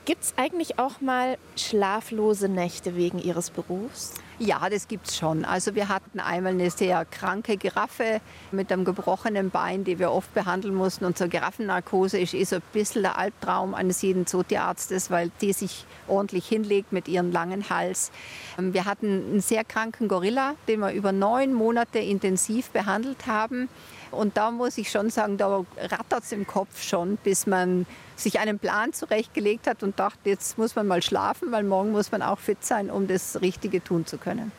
[0.08, 4.14] Gibt es eigentlich auch mal schlaflose Nächte wegen Ihres Berufs?
[4.40, 5.44] Ja, das gibt es schon.
[5.44, 8.22] Also wir hatten einmal eine sehr kranke Giraffe
[8.54, 11.04] mit einem gebrochenen Bein, die wir oft behandeln mussten.
[11.04, 15.52] Und so Giraffennarkose ist eh so ein bisschen der Albtraum eines jeden Zootierarztes, weil die
[15.52, 18.14] sich ordentlich hinlegt mit ihrem langen Hals.
[18.58, 23.68] Ähm, wir hatten einen sehr kranken Gorilla, den wir über neun Monate intensiv behandelt haben.
[24.12, 28.40] Und da muss ich schon sagen, da rattert es im Kopf schon, bis man sich
[28.40, 32.22] einen Plan zurechtgelegt hat und dachte, jetzt muss man mal schlafen, weil morgen muss man
[32.22, 34.52] auch fit sein, um das Richtige tun zu können.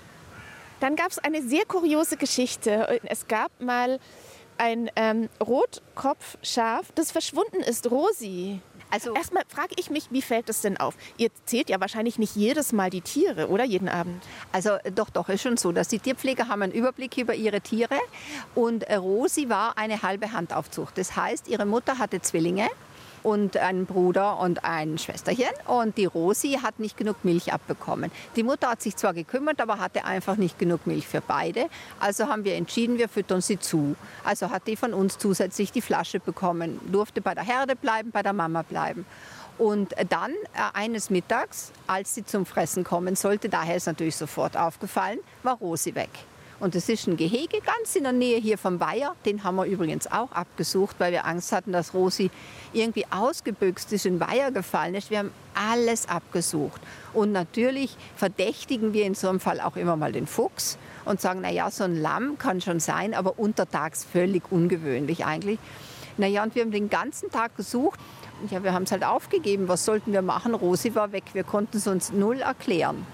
[0.81, 3.01] Dann gab es eine sehr kuriose Geschichte.
[3.05, 3.99] Es gab mal
[4.59, 8.61] ein ähm, Rotkopfschaf, das verschwunden ist, Rosi.
[8.91, 10.95] Also erstmal frage ich mich, wie fällt es denn auf?
[11.17, 14.23] Ihr zählt ja wahrscheinlich nicht jedes Mal die Tiere, oder jeden Abend?
[14.53, 17.61] Also äh, doch, doch, ist schon so, dass die Tierpfleger haben einen Überblick über ihre
[17.61, 17.99] Tiere
[18.55, 20.97] und äh, Rosi war eine halbe Handaufzucht.
[20.99, 22.69] Das heißt, ihre Mutter hatte Zwillinge
[23.23, 25.47] und einen Bruder und ein Schwesterchen.
[25.67, 28.11] Und die Rosi hat nicht genug Milch abbekommen.
[28.37, 31.67] Die Mutter hat sich zwar gekümmert, aber hatte einfach nicht genug Milch für beide.
[32.01, 33.97] Also haben wir entschieden, wir füttern sie zu.
[34.25, 38.23] Also hat die von uns zusätzlich die Flasche bekommen, durfte bei der Herde bleiben, bei
[38.23, 39.07] der Mama bleiben.
[39.59, 44.57] Und dann äh, eines Mittags, als sie zum Fressen kommen sollte, daher ist natürlich sofort
[44.57, 46.11] aufgefallen, war Rosi weg.
[46.61, 49.15] Und es ist ein Gehege ganz in der Nähe hier vom Weiher.
[49.25, 52.31] Den haben wir übrigens auch abgesucht, weil wir Angst hatten, dass Rosi
[52.73, 55.11] irgendwie ausgebüxt ist, in Weiher gefallen ist.
[55.11, 56.81] Wir haben alles abgesucht.
[57.15, 61.43] Und natürlich verdächtigen wir in so einem Fall auch immer mal den Fuchs und sagen,
[61.43, 65.61] naja, so ein Lamm kann schon sein, aber untertags völlig ungewöhnlich eigentlich.
[66.17, 68.01] Naja, und wir haben den ganzen Tag gesucht.
[68.51, 69.69] Ja, wir haben es halt aufgegeben.
[69.69, 70.55] Was sollten wir machen?
[70.55, 71.23] Rosi war weg.
[71.33, 73.07] Wir konnten es uns null erklären.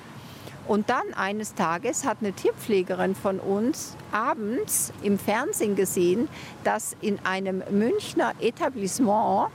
[0.66, 6.28] Und dann eines Tages hat eine Tierpflegerin von uns abends im Fernsehen gesehen,
[6.64, 9.50] dass in einem Münchner Etablissement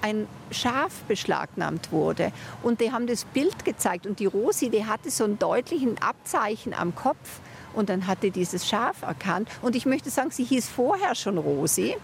[0.00, 2.32] ein Schaf beschlagnahmt wurde.
[2.62, 4.06] Und die haben das Bild gezeigt.
[4.06, 7.40] Und die Rosi, die hatte so einen deutlichen Abzeichen am Kopf.
[7.76, 9.48] Und dann hatte dieses Schaf erkannt.
[9.62, 11.94] Und ich möchte sagen, sie hieß vorher schon Rosi.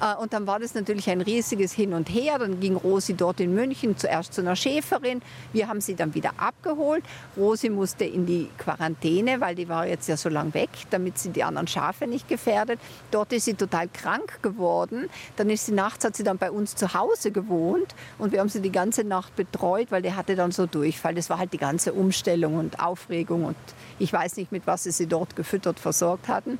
[0.00, 2.38] Äh, und dann war das natürlich ein riesiges Hin und Her.
[2.38, 5.22] Dann ging Rosi dort in München zuerst zu einer Schäferin.
[5.52, 7.04] Wir haben sie dann wieder abgeholt.
[7.36, 11.30] Rosi musste in die Quarantäne, weil die war jetzt ja so lang weg, damit sie
[11.30, 12.80] die anderen Schafe nicht gefährdet.
[13.12, 15.08] Dort ist sie total krank geworden.
[15.36, 18.48] Dann ist sie nachts, hat sie dann bei uns zu Hause gewohnt und wir haben
[18.48, 21.14] sie die ganze Nacht betreut, weil der hatte dann so Durchfall.
[21.14, 23.56] Das war halt die ganze Umstellung und Aufregung und
[23.98, 26.58] ich weiß nicht, mit was sie sie dort gefüttert versorgt hatten.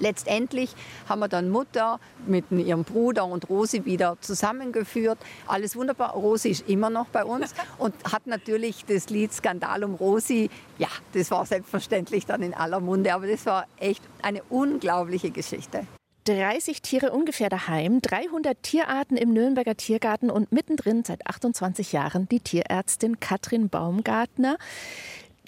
[0.00, 0.74] Letztendlich
[1.08, 5.18] haben wir dann Mutter mit ihrem Bruder und Rosi wieder zusammengeführt.
[5.46, 6.14] Alles wunderbar.
[6.14, 10.50] Rosi ist immer noch bei uns und hat natürlich das Lied Skandal um Rosi.
[10.78, 15.86] Ja, das war selbstverständlich dann in aller Munde, aber das war echt eine unglaubliche Geschichte.
[16.24, 22.40] 30 Tiere ungefähr daheim, 300 Tierarten im Nürnberger Tiergarten und mittendrin seit 28 Jahren die
[22.40, 24.56] Tierärztin Katrin Baumgartner.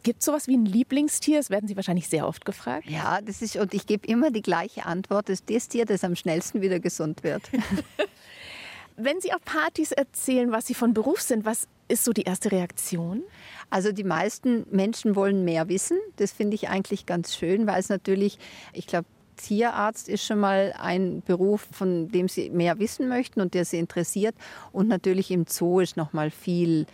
[0.07, 1.39] Gibt es sowas wie ein Lieblingstier?
[1.39, 2.89] Das werden Sie wahrscheinlich sehr oft gefragt.
[2.89, 5.29] Ja, das ist, und ich gebe immer die gleiche Antwort.
[5.29, 7.43] Das ist das Tier, das am schnellsten wieder gesund wird.
[8.97, 12.53] Wenn Sie auf Partys erzählen, was Sie von Beruf sind, was ist so die erste
[12.53, 13.25] Reaktion?
[13.69, 15.99] Also die meisten Menschen wollen mehr wissen.
[16.19, 18.39] Das finde ich eigentlich ganz schön, weil es natürlich,
[18.75, 23.55] ich glaube, Tierarzt ist schon mal ein Beruf, von dem Sie mehr wissen möchten und
[23.55, 24.37] der Sie interessiert.
[24.71, 26.87] Und natürlich im Zoo ist noch mal viel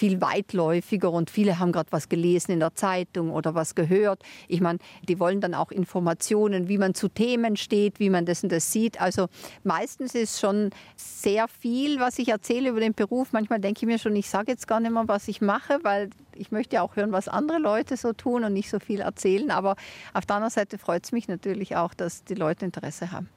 [0.00, 4.22] viel weitläufiger und viele haben gerade was gelesen in der Zeitung oder was gehört.
[4.48, 8.42] Ich meine, die wollen dann auch Informationen, wie man zu Themen steht, wie man das
[8.42, 8.98] und das sieht.
[8.98, 9.26] Also
[9.62, 13.34] meistens ist schon sehr viel, was ich erzähle über den Beruf.
[13.34, 16.08] Manchmal denke ich mir schon, ich sage jetzt gar nicht mehr, was ich mache, weil
[16.34, 19.50] ich möchte ja auch hören, was andere Leute so tun und nicht so viel erzählen.
[19.50, 19.76] Aber
[20.14, 23.28] auf der anderen Seite freut es mich natürlich auch, dass die Leute Interesse haben.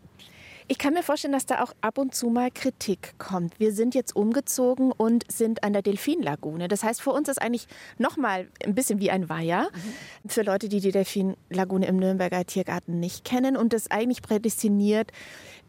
[0.68, 3.60] Ich kann mir vorstellen, dass da auch ab und zu mal Kritik kommt.
[3.60, 6.68] Wir sind jetzt umgezogen und sind an der Delfinlagune.
[6.68, 9.70] Das heißt, für uns ist eigentlich noch mal ein bisschen wie ein Weiher.
[9.74, 10.30] Mhm.
[10.30, 15.12] Für Leute, die die Delfinlagune im Nürnberger Tiergarten nicht kennen und das eigentlich prädestiniert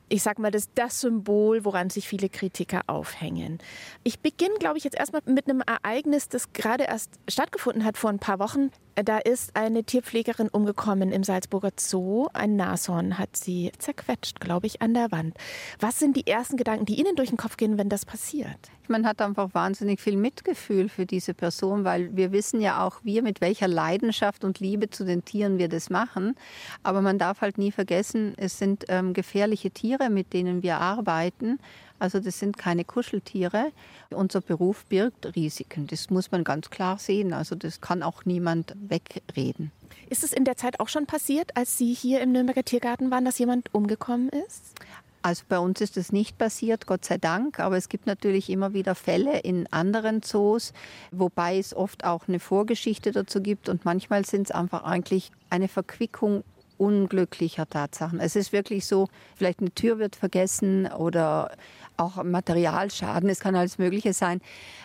[0.08, 3.58] ich sag mal, das das Symbol, woran sich viele Kritiker aufhängen.
[4.02, 8.10] Ich beginne, glaube ich, jetzt erstmal mit einem Ereignis, das gerade erst stattgefunden hat vor
[8.10, 8.70] ein paar Wochen.
[8.96, 12.28] Da ist eine Tierpflegerin umgekommen im Salzburger Zoo.
[12.32, 15.36] Ein Nashorn hat sie zerquetscht, glaube ich, an der Wand.
[15.80, 18.70] Was sind die ersten Gedanken, die Ihnen durch den Kopf gehen, wenn das passiert?
[18.86, 23.22] Man hat einfach wahnsinnig viel Mitgefühl für diese Person, weil wir wissen ja auch wir,
[23.22, 26.36] mit welcher Leidenschaft und Liebe zu den Tieren wir das machen.
[26.82, 31.58] Aber man darf halt nie vergessen, es sind ähm, gefährliche Tiere, mit denen wir arbeiten.
[32.04, 33.72] Also das sind keine Kuscheltiere.
[34.10, 35.86] Unser Beruf birgt Risiken.
[35.86, 37.32] Das muss man ganz klar sehen.
[37.32, 39.72] Also das kann auch niemand wegreden.
[40.10, 43.24] Ist es in der Zeit auch schon passiert, als Sie hier im Nürnberger Tiergarten waren,
[43.24, 44.74] dass jemand umgekommen ist?
[45.22, 47.58] Also bei uns ist das nicht passiert, Gott sei Dank.
[47.58, 50.74] Aber es gibt natürlich immer wieder Fälle in anderen Zoos,
[51.10, 53.70] wobei es oft auch eine Vorgeschichte dazu gibt.
[53.70, 56.44] Und manchmal sind es einfach eigentlich eine Verquickung
[56.78, 58.20] unglücklicher Tatsachen.
[58.20, 61.56] Es ist wirklich so, vielleicht eine Tür wird vergessen oder
[61.96, 64.40] auch Materialschaden, es kann alles Mögliche sein.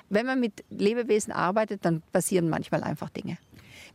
[0.09, 3.37] Wenn man mit Lebewesen arbeitet, dann passieren manchmal einfach Dinge.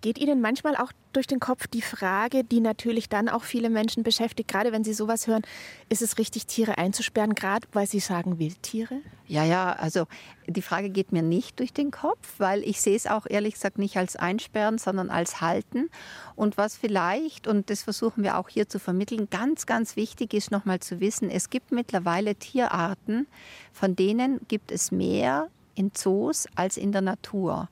[0.04, 4.02] Geht Ihnen manchmal auch durch den Kopf die Frage, die natürlich dann auch viele Menschen
[4.02, 5.40] beschäftigt, gerade wenn Sie sowas hören,
[5.88, 9.00] ist es richtig, Tiere einzusperren, gerade weil Sie sagen Wildtiere?
[9.26, 10.04] Ja, ja, also
[10.46, 13.78] die Frage geht mir nicht durch den Kopf, weil ich sehe es auch ehrlich gesagt
[13.78, 15.88] nicht als Einsperren, sondern als Halten.
[16.36, 20.50] Und was vielleicht, und das versuchen wir auch hier zu vermitteln, ganz, ganz wichtig ist
[20.50, 23.26] nochmal zu wissen, es gibt mittlerweile Tierarten,
[23.72, 27.68] von denen gibt es mehr in Zoos als in der Natur.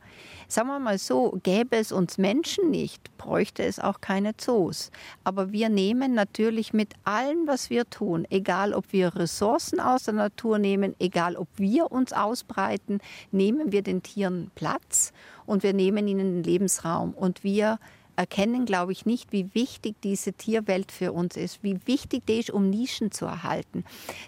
[0.48, 4.90] Sagen wir mal so, gäbe es uns Menschen nicht, bräuchte es auch keine Zoos.
[5.24, 10.14] Aber wir nehmen natürlich mit allem, was wir tun, egal ob wir Ressourcen aus der
[10.14, 15.12] Natur nehmen, egal ob wir uns ausbreiten, nehmen wir den Tieren Platz
[15.46, 17.14] und wir nehmen ihnen den Lebensraum.
[17.14, 17.78] Und wir
[18.16, 22.50] erkennen, glaube ich, nicht, wie wichtig diese Tierwelt für uns ist, wie wichtig die ist,
[22.50, 23.84] um Nischen zu erhalten.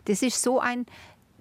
[0.07, 0.87] Das ist so ein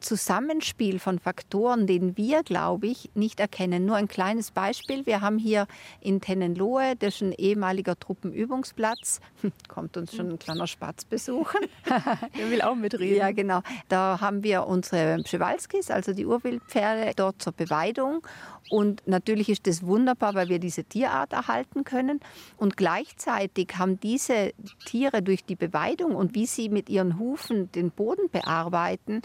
[0.04, 3.86] Zusammenspiel von Faktoren, den wir, glaube ich, nicht erkennen.
[3.86, 5.06] Nur ein kleines Beispiel.
[5.06, 5.66] Wir haben hier
[6.02, 9.22] in Tennenlohe, das ist ein ehemaliger Truppenübungsplatz,
[9.68, 11.62] kommt uns schon ein kleiner Spatz besuchen.
[12.38, 13.18] Der will auch mitreden.
[13.18, 13.62] Ja, genau.
[13.88, 18.22] Da haben wir unsere Przewalskis, also die Urwildpferde, dort zur Beweidung.
[18.70, 22.20] Und natürlich ist das wunderbar, weil wir diese Tierart erhalten können.
[22.58, 24.54] Und gleichzeitig haben diese
[24.86, 29.22] Tiere durch die Beweidung und wie sie mit ihren Hufen den Boden bearbeiten,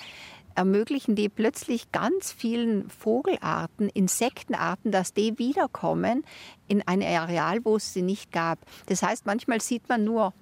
[0.58, 6.24] ermöglichen die plötzlich ganz vielen Vogelarten, Insektenarten, dass die wiederkommen
[6.66, 8.58] in ein Areal, wo es sie nicht gab.
[8.86, 10.34] Das heißt, manchmal sieht man nur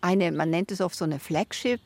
[0.00, 1.80] eine, man nennt es oft so eine Flagship,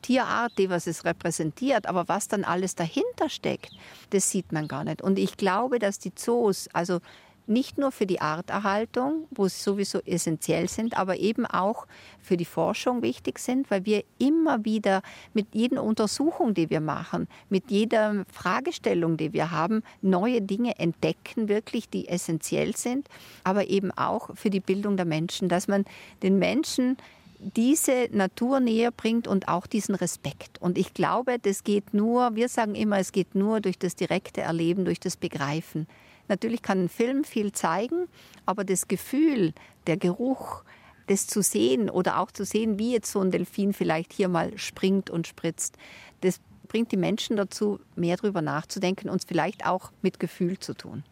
[0.00, 3.70] Tierart, die was es repräsentiert, aber was dann alles dahinter steckt,
[4.10, 5.02] das sieht man gar nicht.
[5.02, 7.00] Und ich glaube, dass die Zoos, also
[7.46, 11.86] nicht nur für die Arterhaltung, wo sie sowieso essentiell sind, aber eben auch
[12.20, 17.28] für die Forschung wichtig sind, weil wir immer wieder mit jeder Untersuchung, die wir machen,
[17.48, 23.08] mit jeder Fragestellung, die wir haben, neue Dinge entdecken, wirklich, die essentiell sind,
[23.44, 25.84] aber eben auch für die Bildung der Menschen, dass man
[26.22, 26.96] den Menschen
[27.38, 30.60] diese Natur näher bringt und auch diesen Respekt.
[30.60, 34.40] Und ich glaube, das geht nur, wir sagen immer, es geht nur durch das direkte
[34.40, 35.86] Erleben, durch das Begreifen.
[36.28, 38.08] Natürlich kann ein Film viel zeigen,
[38.44, 39.52] aber das Gefühl,
[39.86, 40.62] der Geruch,
[41.06, 44.56] das zu sehen oder auch zu sehen, wie jetzt so ein Delfin vielleicht hier mal
[44.58, 45.76] springt und spritzt,
[46.20, 51.04] das bringt die Menschen dazu, mehr darüber nachzudenken und vielleicht auch mit Gefühl zu tun.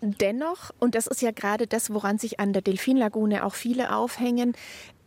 [0.00, 4.54] Dennoch, und das ist ja gerade das, woran sich an der Delfinlagune auch viele aufhängen,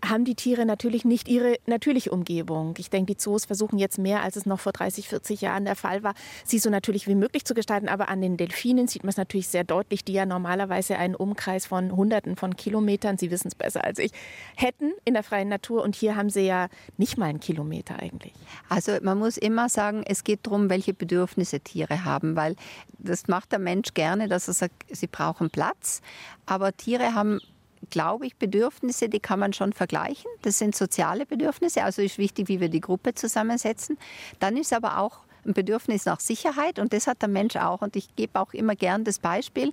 [0.04, 2.76] haben die Tiere natürlich nicht ihre natürliche Umgebung.
[2.78, 5.76] Ich denke, die Zoos versuchen jetzt mehr, als es noch vor 30, 40 Jahren der
[5.76, 6.14] Fall war,
[6.46, 7.90] sie so natürlich wie möglich zu gestalten.
[7.90, 11.66] Aber an den Delfinen sieht man es natürlich sehr deutlich, die ja normalerweise einen Umkreis
[11.66, 14.12] von Hunderten von Kilometern, Sie wissen es besser als ich,
[14.56, 15.84] hätten in der freien Natur.
[15.84, 18.34] Und hier haben sie ja nicht mal einen Kilometer eigentlich.
[18.70, 22.56] Also man muss immer sagen, es geht darum, welche Bedürfnisse Tiere haben, weil
[22.98, 26.02] das macht der Mensch gerne, dass er sagt, sie brauchen Platz.
[26.46, 27.40] Aber Tiere haben
[27.89, 30.30] glaube ich, Bedürfnisse, die kann man schon vergleichen.
[30.42, 33.98] Das sind soziale Bedürfnisse, also ist wichtig, wie wir die Gruppe zusammensetzen.
[34.39, 37.82] Dann ist aber auch ein Bedürfnis nach Sicherheit und das hat der Mensch auch.
[37.82, 39.72] Und ich gebe auch immer gern das Beispiel,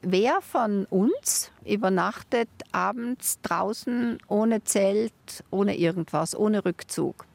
[0.00, 5.12] wer von uns übernachtet abends draußen ohne Zelt,
[5.50, 7.26] ohne irgendwas, ohne Rückzug?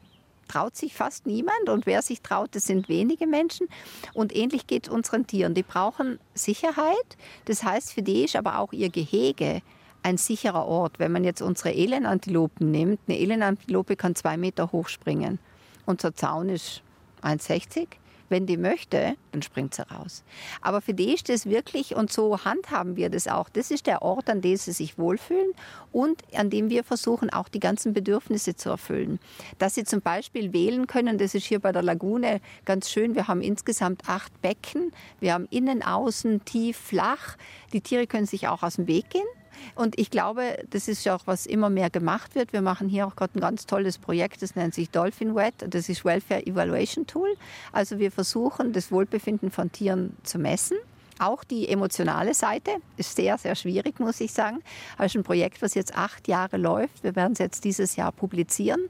[0.47, 3.67] traut sich fast niemand und wer sich traut, das sind wenige Menschen.
[4.13, 5.55] Und ähnlich geht es unseren Tieren.
[5.55, 7.17] Die brauchen Sicherheit.
[7.45, 9.62] Das heißt, für die ist aber auch ihr Gehege
[10.03, 10.99] ein sicherer Ort.
[10.99, 15.39] Wenn man jetzt unsere Elenantilopen nimmt, eine Elenantilope kann zwei Meter hoch springen.
[15.85, 16.82] Unser Zaun ist
[17.23, 17.88] 1,60
[18.34, 20.23] wenn die möchte, dann springt sie raus.
[20.59, 24.01] Aber für die ist das wirklich, und so handhaben wir das auch, das ist der
[24.01, 25.51] Ort, an dem sie sich wohlfühlen
[25.91, 29.19] und an dem wir versuchen, auch die ganzen Bedürfnisse zu erfüllen.
[29.59, 33.13] Dass sie zum Beispiel wählen können, das ist hier bei der Lagune ganz schön.
[33.13, 34.91] Wir haben insgesamt acht Becken.
[35.19, 37.38] Wir haben innen, außen, tief, flach.
[37.71, 39.28] Die Tiere können sich auch aus dem Weg gehen.
[39.76, 42.54] Und ich glaube, das ist ja auch, was immer mehr gemacht wird.
[42.54, 45.54] Wir machen hier auch gerade ein ganz tolles Projekt, das nennt sich Dolphin Wet.
[45.70, 47.36] Das ist Welfare Evaluation Tool.
[47.72, 50.78] Also wir versuchen, das Wohlbefinden von Tieren zu messen.
[51.20, 54.60] Auch die emotionale Seite ist sehr, sehr schwierig, muss ich sagen.
[54.97, 57.04] Das ist ein Projekt, was jetzt acht Jahre läuft.
[57.04, 58.89] Wir werden es jetzt dieses Jahr publizieren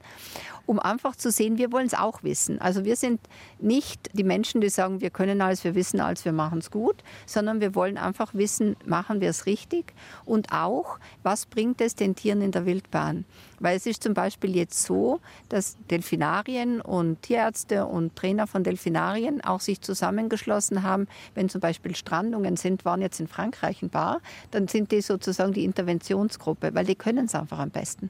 [0.66, 2.60] um einfach zu sehen, wir wollen es auch wissen.
[2.62, 3.20] Also wir sind
[3.60, 7.04] nicht die Menschen, die sagen, wir können alles, wir wissen alles, wir machen es gut,
[7.26, 9.94] sondern wir wollen einfach wissen, machen wir es richtig
[10.26, 13.26] und auch, was bringt es den Tieren in der Wildbahn.
[13.60, 19.42] Weil es ist zum Beispiel jetzt so, dass Delfinarien und Tierärzte und Trainer von Delfinarien
[19.42, 24.22] auch sich zusammengeschlossen haben, wenn zum Beispiel Strandungen sind, waren jetzt in Frankreich ein paar,
[24.52, 28.10] dann sind die sozusagen die Interventionsgruppe, weil die können es einfach am besten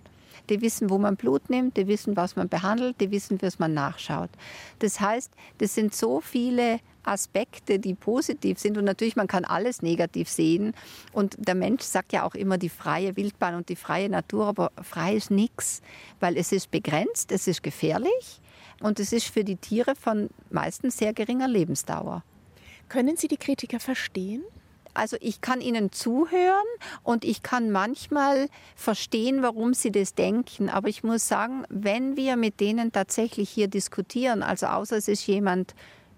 [0.49, 3.73] die wissen, wo man Blut nimmt, die wissen, was man behandelt, die wissen, was man
[3.73, 4.29] nachschaut.
[4.79, 8.77] Das heißt, das sind so viele Aspekte, die positiv sind.
[8.77, 10.73] Und natürlich, man kann alles negativ sehen.
[11.11, 14.71] Und der Mensch sagt ja auch immer die freie Wildbahn und die freie Natur, aber
[14.81, 15.81] frei ist nichts,
[16.19, 18.41] weil es ist begrenzt, es ist gefährlich
[18.81, 22.23] und es ist für die Tiere von meistens sehr geringer Lebensdauer.
[22.89, 24.43] Können Sie die Kritiker verstehen?
[24.93, 26.65] Also ich kann ihnen zuhören
[27.03, 30.69] und ich kann manchmal verstehen, warum sie das denken.
[30.69, 35.25] Aber ich muss sagen, wenn wir mit denen tatsächlich hier diskutieren, also außer es ist
[35.27, 35.73] jemand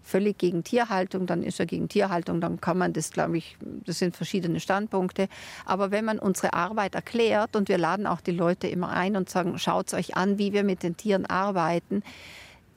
[0.06, 4.00] völlig gegen Tierhaltung, dann ist er gegen Tierhaltung, dann kann man das, glaube ich, das
[4.00, 5.28] sind verschiedene Standpunkte.
[5.66, 9.30] Aber wenn man unsere Arbeit erklärt und wir laden auch die Leute immer ein und
[9.30, 12.04] sagen, schaut euch an, wie wir mit den Tieren arbeiten,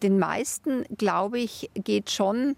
[0.03, 2.57] den meisten, glaube ich, geht schon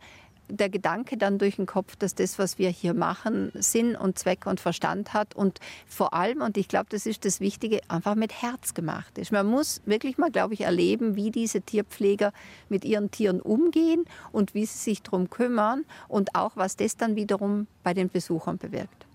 [0.51, 4.47] der Gedanke dann durch den Kopf, dass das, was wir hier machen, Sinn und Zweck
[4.47, 8.43] und Verstand hat und vor allem, und ich glaube, das ist das Wichtige, einfach mit
[8.43, 9.33] Herz gemacht ist.
[9.33, 12.33] Man muss wirklich mal, glaube ich, erleben, wie diese Tierpfleger
[12.69, 17.17] mit ihren Tieren umgehen und wie sie sich darum kümmern und auch, was das dann
[17.17, 19.07] wiederum bei den Besuchern bewirkt.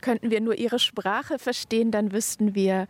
[0.00, 2.86] Könnten wir nur ihre Sprache verstehen, dann wüssten wir,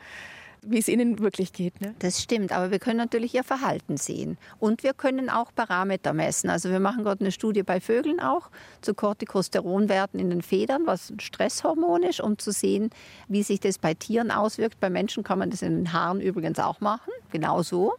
[0.67, 1.81] wie es ihnen wirklich geht.
[1.81, 1.95] Ne?
[1.99, 4.39] Das stimmt, aber wir können natürlich ihr Verhalten sehen.
[4.59, 6.51] Und wir können auch Parameter messen.
[6.51, 8.51] Also wir machen gerade eine Studie bei Vögeln auch
[8.81, 12.91] zu Corticosteronwerten in den Federn, was ein Stresshormon ist, um zu sehen,
[13.29, 14.81] wie sich das bei Tieren auswirkt.
[14.81, 17.95] Bei Menschen kann man das in den Haaren übrigens auch machen, genau so.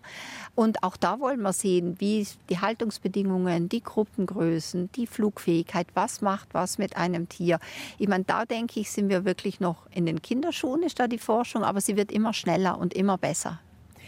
[0.55, 6.55] Und auch da wollen wir sehen, wie die Haltungsbedingungen, die Gruppengrößen, die Flugfähigkeit, was macht
[6.55, 7.59] was mit einem Tier.
[7.99, 11.17] Ich meine, da denke ich, sind wir wirklich noch in den Kinderschuhen, ist da die
[11.17, 13.59] Forschung, aber sie wird immer schneller und immer besser.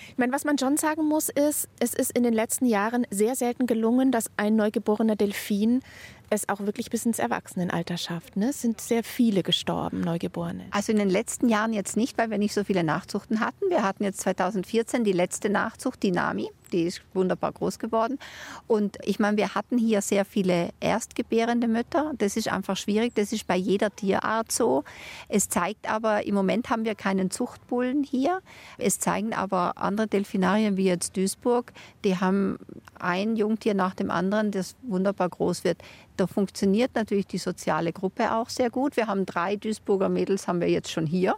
[0.10, 3.36] Ich meine, was man schon sagen muss, ist, es ist in den letzten Jahren sehr
[3.36, 5.82] selten gelungen, dass ein neugeborener Delfin
[6.30, 8.36] es auch wirklich bis ins Erwachsenenalter schafft.
[8.36, 8.50] Ne?
[8.50, 10.66] Es sind sehr viele gestorben, Neugeborene.
[10.72, 13.70] Also in den letzten Jahren jetzt nicht, weil wir nicht so viele Nachzuchten hatten.
[13.70, 16.50] Wir hatten jetzt 2014 die letzte Nachzucht, die Nami.
[16.68, 18.20] Die ist wunderbar groß geworden.
[18.68, 22.13] Und ich meine, wir hatten hier sehr viele erstgebärende Mütter.
[22.18, 23.13] Das ist einfach schwierig.
[23.15, 24.84] Das ist bei jeder Tierart so.
[25.30, 28.41] Es zeigt aber, im Moment haben wir keinen Zuchtbullen hier.
[28.78, 32.57] Es zeigen aber andere Delfinarien wie jetzt Duisburg, die haben
[32.99, 35.82] ein Jungtier nach dem anderen, das wunderbar groß wird.
[36.18, 38.97] Da funktioniert natürlich die soziale Gruppe auch sehr gut.
[38.97, 41.36] Wir haben drei Duisburger Mädels, haben wir jetzt schon hier.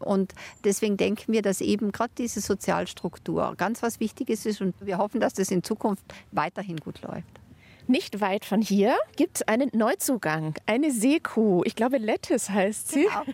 [0.00, 0.34] Und
[0.64, 5.20] deswegen denken wir, dass eben gerade diese Sozialstruktur ganz was Wichtiges ist und wir hoffen,
[5.20, 7.40] dass das in Zukunft weiterhin gut läuft.
[7.86, 11.62] Nicht weit von hier gibt es einen Neuzugang, eine Seekuh.
[11.64, 13.02] Ich glaube, Lettis heißt sie.
[13.04, 13.24] Genau.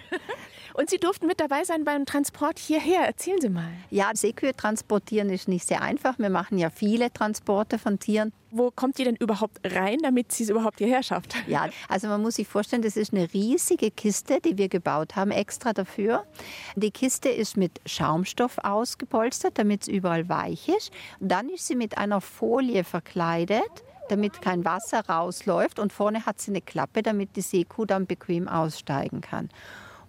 [0.76, 3.06] Und Sie durften mit dabei sein beim Transport hierher.
[3.06, 3.70] Erzählen Sie mal.
[3.88, 6.18] Ja, Seekühe transportieren ist nicht sehr einfach.
[6.18, 8.30] Wir machen ja viele Transporte von Tieren.
[8.50, 11.34] Wo kommt die denn überhaupt rein, damit sie es überhaupt hierher schafft?
[11.46, 15.30] Ja, also man muss sich vorstellen, das ist eine riesige Kiste, die wir gebaut haben,
[15.30, 16.26] extra dafür.
[16.74, 20.90] Die Kiste ist mit Schaumstoff ausgepolstert, damit es überall weich ist.
[21.20, 23.62] dann ist sie mit einer Folie verkleidet
[24.08, 28.46] damit kein Wasser rausläuft und vorne hat sie eine Klappe, damit die Seekuh dann bequem
[28.46, 29.48] aussteigen kann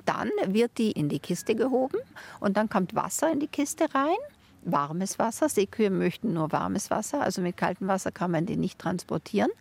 [0.08, 1.97] dann wird die in die Kiste gehoben
[2.39, 4.18] und dann kommt Wasser in die Kiste rein.
[4.64, 5.47] warmes Wasser.
[5.47, 9.51] Seekühe möchten nur warmes Wasser, also mit kaltem Wasser kann man die nicht transportieren.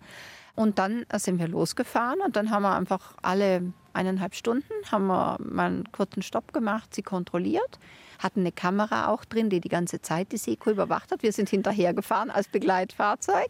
[0.54, 5.36] Und dann sind wir losgefahren und dann haben wir einfach alle eineinhalb Stunden haben wir
[5.40, 7.78] mal einen kurzen Stopp gemacht, sie kontrolliert,
[8.18, 11.22] hatten eine Kamera auch drin, die die ganze Zeit die Seekuh überwacht hat.
[11.22, 13.48] Wir sind hinterhergefahren als Begleitfahrzeug.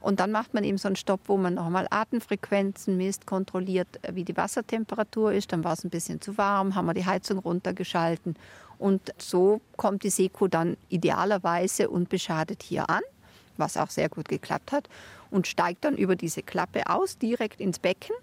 [0.00, 4.24] Und dann macht man eben so einen Stopp, wo man nochmal Atemfrequenzen misst, kontrolliert, wie
[4.24, 5.52] die Wassertemperatur ist.
[5.52, 8.36] Dann war es ein bisschen zu warm, haben wir die Heizung runtergeschalten.
[8.78, 13.02] Und so kommt die Seekuh dann idealerweise unbeschadet hier an,
[13.56, 14.88] was auch sehr gut geklappt hat,
[15.30, 18.14] und steigt dann über diese Klappe aus, direkt ins Becken.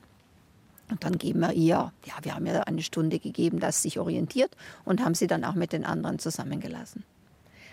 [0.90, 4.00] Und dann geben wir ihr, ja, wir haben ihr eine Stunde gegeben, dass sie sich
[4.00, 7.04] orientiert und haben sie dann auch mit den anderen zusammengelassen.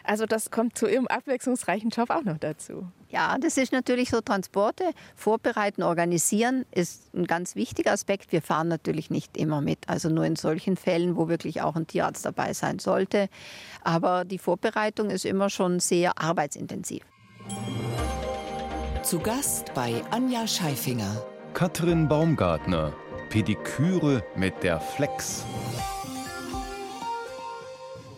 [0.06, 2.86] Also das kommt zu Ihrem abwechslungsreichen Job auch noch dazu.
[3.08, 4.84] Ja, das ist natürlich so Transporte.
[5.16, 8.30] Vorbereiten, organisieren ist ein ganz wichtiger Aspekt.
[8.30, 11.88] Wir fahren natürlich nicht immer mit, also nur in solchen Fällen, wo wirklich auch ein
[11.88, 13.28] Tierarzt dabei sein sollte.
[13.82, 17.02] Aber die Vorbereitung ist immer schon sehr arbeitsintensiv.
[19.02, 21.24] Zu Gast bei Anja Scheifinger.
[21.54, 22.92] Katrin Baumgartner,
[23.28, 25.44] Pediküre mit der Flex.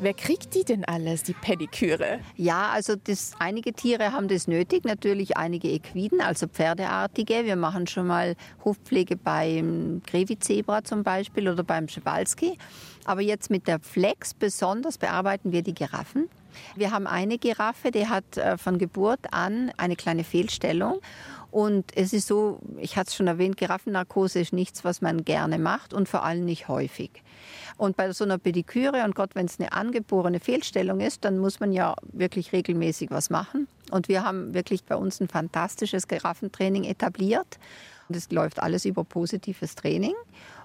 [0.00, 2.20] Wer kriegt die denn alles, die Pediküre?
[2.36, 7.44] Ja, also das, einige Tiere haben das nötig, natürlich einige Equiden, also Pferdeartige.
[7.44, 12.58] Wir machen schon mal Hufpflege beim Grevizebra zum Beispiel oder beim Schewalski.
[13.06, 16.28] Aber jetzt mit der Flex besonders bearbeiten wir die Giraffen.
[16.76, 21.00] Wir haben eine Giraffe, die hat äh, von Geburt an eine kleine Fehlstellung
[21.50, 25.58] und es ist so, ich hatte es schon erwähnt, Giraffennarkose ist nichts, was man gerne
[25.58, 27.22] macht und vor allem nicht häufig.
[27.78, 31.60] Und bei so einer Pediküre, und Gott, wenn es eine angeborene Fehlstellung ist, dann muss
[31.60, 33.68] man ja wirklich regelmäßig was machen.
[33.90, 37.58] Und wir haben wirklich bei uns ein fantastisches Giraffentraining etabliert.
[38.08, 40.14] Und es läuft alles über positives Training.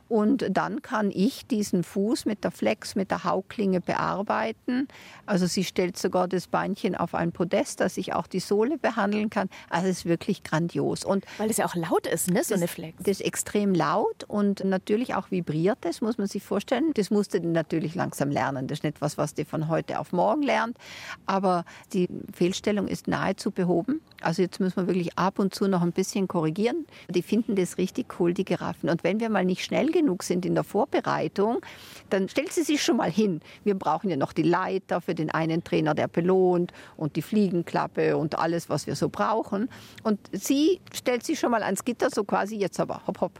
[0.09, 4.87] Und dann kann ich diesen Fuß mit der Flex, mit der Hauklinge bearbeiten.
[5.25, 9.29] Also sie stellt sogar das Beinchen auf ein Podest, dass ich auch die Sohle behandeln
[9.29, 9.49] kann.
[9.69, 11.03] Also es ist wirklich grandios.
[11.03, 12.97] Und Weil es ja auch laut ist, ne, so eine Flex.
[12.99, 16.91] Das ist extrem laut und natürlich auch vibriert das, muss man sich vorstellen.
[16.93, 18.67] Das musste die natürlich langsam lernen.
[18.67, 20.77] Das ist nicht was, was die von heute auf morgen lernt.
[21.25, 24.01] Aber die Fehlstellung ist nahezu behoben.
[24.23, 26.85] Also jetzt müssen wir wirklich ab und zu noch ein bisschen korrigieren.
[27.09, 28.89] Die finden das richtig cool, die Giraffen.
[28.89, 31.59] Und wenn wir mal nicht schnell genug sind in der Vorbereitung,
[32.09, 33.41] dann stellt sie sich schon mal hin.
[33.63, 38.17] Wir brauchen ja noch die Leiter für den einen Trainer, der belohnt und die Fliegenklappe
[38.17, 39.69] und alles, was wir so brauchen.
[40.03, 43.39] Und sie stellt sich schon mal ans Gitter, so quasi jetzt aber, hopp, hopp.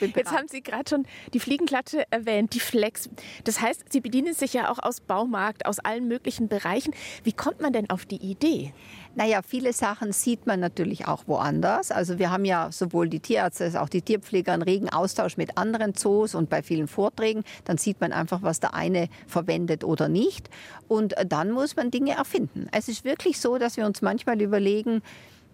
[0.00, 3.08] Jetzt haben Sie gerade schon die Fliegenklatsche erwähnt, die Flex.
[3.44, 6.92] Das heißt, Sie bedienen sich ja auch aus Baumarkt, aus allen möglichen Bereichen.
[7.24, 8.72] Wie kommt man denn auf die Idee?
[9.14, 11.90] Naja, viele Sachen sieht man natürlich auch woanders.
[11.90, 15.58] Also wir haben ja sowohl die Tierärzte als auch die Tierpfleger einen regen Austausch mit
[15.58, 17.44] anderen Zoos und bei vielen Vorträgen.
[17.64, 20.48] Dann sieht man einfach, was der eine verwendet oder nicht.
[20.88, 22.68] Und dann muss man Dinge erfinden.
[22.72, 25.02] Es ist wirklich so, dass wir uns manchmal überlegen,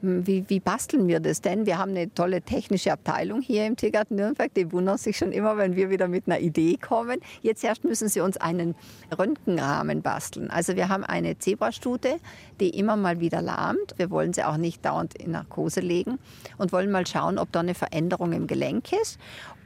[0.00, 1.66] wie, wie, basteln wir das denn?
[1.66, 4.52] Wir haben eine tolle technische Abteilung hier im Tiergarten Nürnberg.
[4.54, 7.20] Die wundern sich schon immer, wenn wir wieder mit einer Idee kommen.
[7.42, 8.74] Jetzt erst müssen sie uns einen
[9.16, 10.50] Röntgenrahmen basteln.
[10.50, 12.16] Also wir haben eine Zebrastute,
[12.60, 13.94] die immer mal wieder lahmt.
[13.96, 16.18] Wir wollen sie auch nicht dauernd in Narkose legen
[16.58, 19.18] und wollen mal schauen, ob da eine Veränderung im Gelenk ist.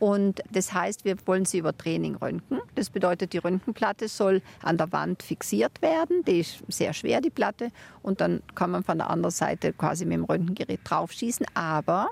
[0.03, 2.61] Und das heißt, wir wollen sie über Training röntgen.
[2.75, 6.25] Das bedeutet, die Röntgenplatte soll an der Wand fixiert werden.
[6.25, 7.71] Die ist sehr schwer, die Platte.
[8.03, 11.47] Und dann kann man von der anderen Seite quasi mit dem Röntgengerät draufschießen.
[11.55, 12.09] Aber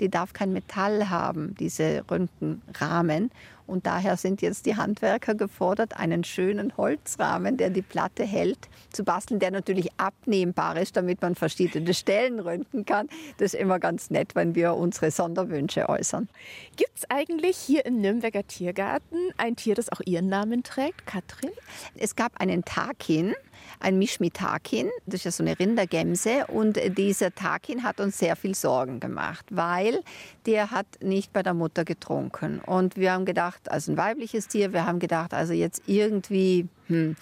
[0.00, 3.30] die darf kein Metall haben, diese Röntgenrahmen.
[3.66, 8.58] Und daher sind jetzt die Handwerker gefordert, einen schönen Holzrahmen, der die Platte hält,
[8.92, 13.08] zu basteln, der natürlich abnehmbar ist, damit man verschiedene Stellen röntgen kann.
[13.38, 16.28] Das ist immer ganz nett, wenn wir unsere Sonderwünsche äußern.
[16.76, 21.52] Gibt es eigentlich hier im Nürnberger Tiergarten ein Tier, das auch Ihren Namen trägt, Katrin?
[21.96, 23.34] Es gab einen Takin,
[23.78, 24.90] ein Mischmitakin.
[25.06, 26.46] Das ist ja so eine Rindergemse.
[26.48, 30.00] Und dieser Takin hat uns sehr viel Sorgen gemacht, weil
[30.46, 32.60] der hat nicht bei der Mutter getrunken.
[32.60, 37.16] Und wir haben gedacht, als ein weibliches Tier, wir haben gedacht, also jetzt irgendwie, hm,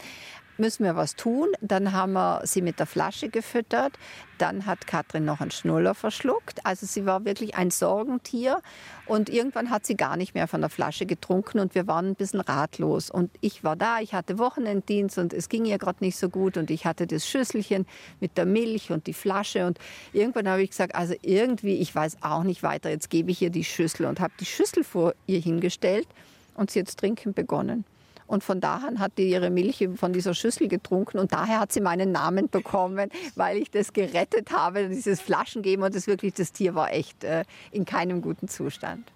[0.59, 1.49] müssen wir was tun.
[1.61, 3.93] Dann haben wir sie mit der Flasche gefüttert.
[4.39, 6.65] Dann hat Katrin noch einen Schnuller verschluckt.
[6.65, 8.61] Also sie war wirklich ein Sorgentier.
[9.07, 12.15] Und irgendwann hat sie gar nicht mehr von der Flasche getrunken und wir waren ein
[12.15, 13.11] bisschen ratlos.
[13.11, 16.57] Und ich war da, ich hatte Wochenenddienst und es ging ihr gerade nicht so gut.
[16.57, 17.87] Und ich hatte das Schüsselchen
[18.21, 19.67] mit der Milch und die Flasche.
[19.67, 19.79] Und
[20.13, 23.51] irgendwann habe ich gesagt, also irgendwie, ich weiß auch nicht weiter, jetzt gebe ich ihr
[23.51, 26.07] die Schüssel und habe die Schüssel vor ihr hingestellt
[26.55, 27.85] und sie jetzt trinken begonnen.
[28.29, 31.73] Und von da an hat die ihre Milch von dieser Schüssel getrunken und daher hat
[31.73, 36.53] sie meinen Namen bekommen, weil ich das gerettet habe, dieses Flaschengeben und das wirklich, das
[36.53, 39.11] Tier war echt äh, in keinem guten Zustand.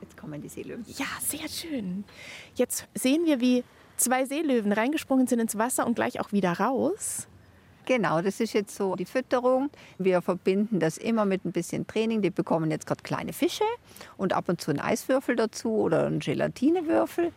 [0.00, 0.84] Jetzt kommen die Seelöwen.
[0.96, 2.04] Ja, sehr schön.
[2.54, 3.64] Jetzt sehen wir, wie
[3.96, 7.26] zwei Seelöwen reingesprungen sind ins Wasser und gleich auch wieder raus.
[7.84, 9.70] Genau, das ist jetzt so die Fütterung.
[9.98, 12.22] Wir verbinden das immer mit ein bisschen Training.
[12.22, 13.64] Die bekommen jetzt gerade kleine Fische
[14.16, 17.32] und ab und zu einen Eiswürfel dazu oder einen Gelatinewürfel.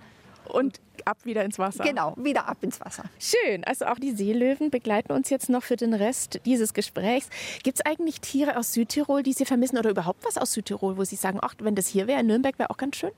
[0.45, 1.83] Und ab wieder ins Wasser.
[1.83, 3.03] Genau, wieder ab ins Wasser.
[3.19, 3.63] Schön.
[3.63, 7.29] Also auch die Seelöwen begleiten uns jetzt noch für den Rest dieses Gesprächs.
[7.63, 11.03] Gibt es eigentlich Tiere aus Südtirol, die Sie vermissen oder überhaupt was aus Südtirol, wo
[11.03, 13.11] Sie sagen, ach, wenn das hier wäre, in Nürnberg wäre auch ganz schön?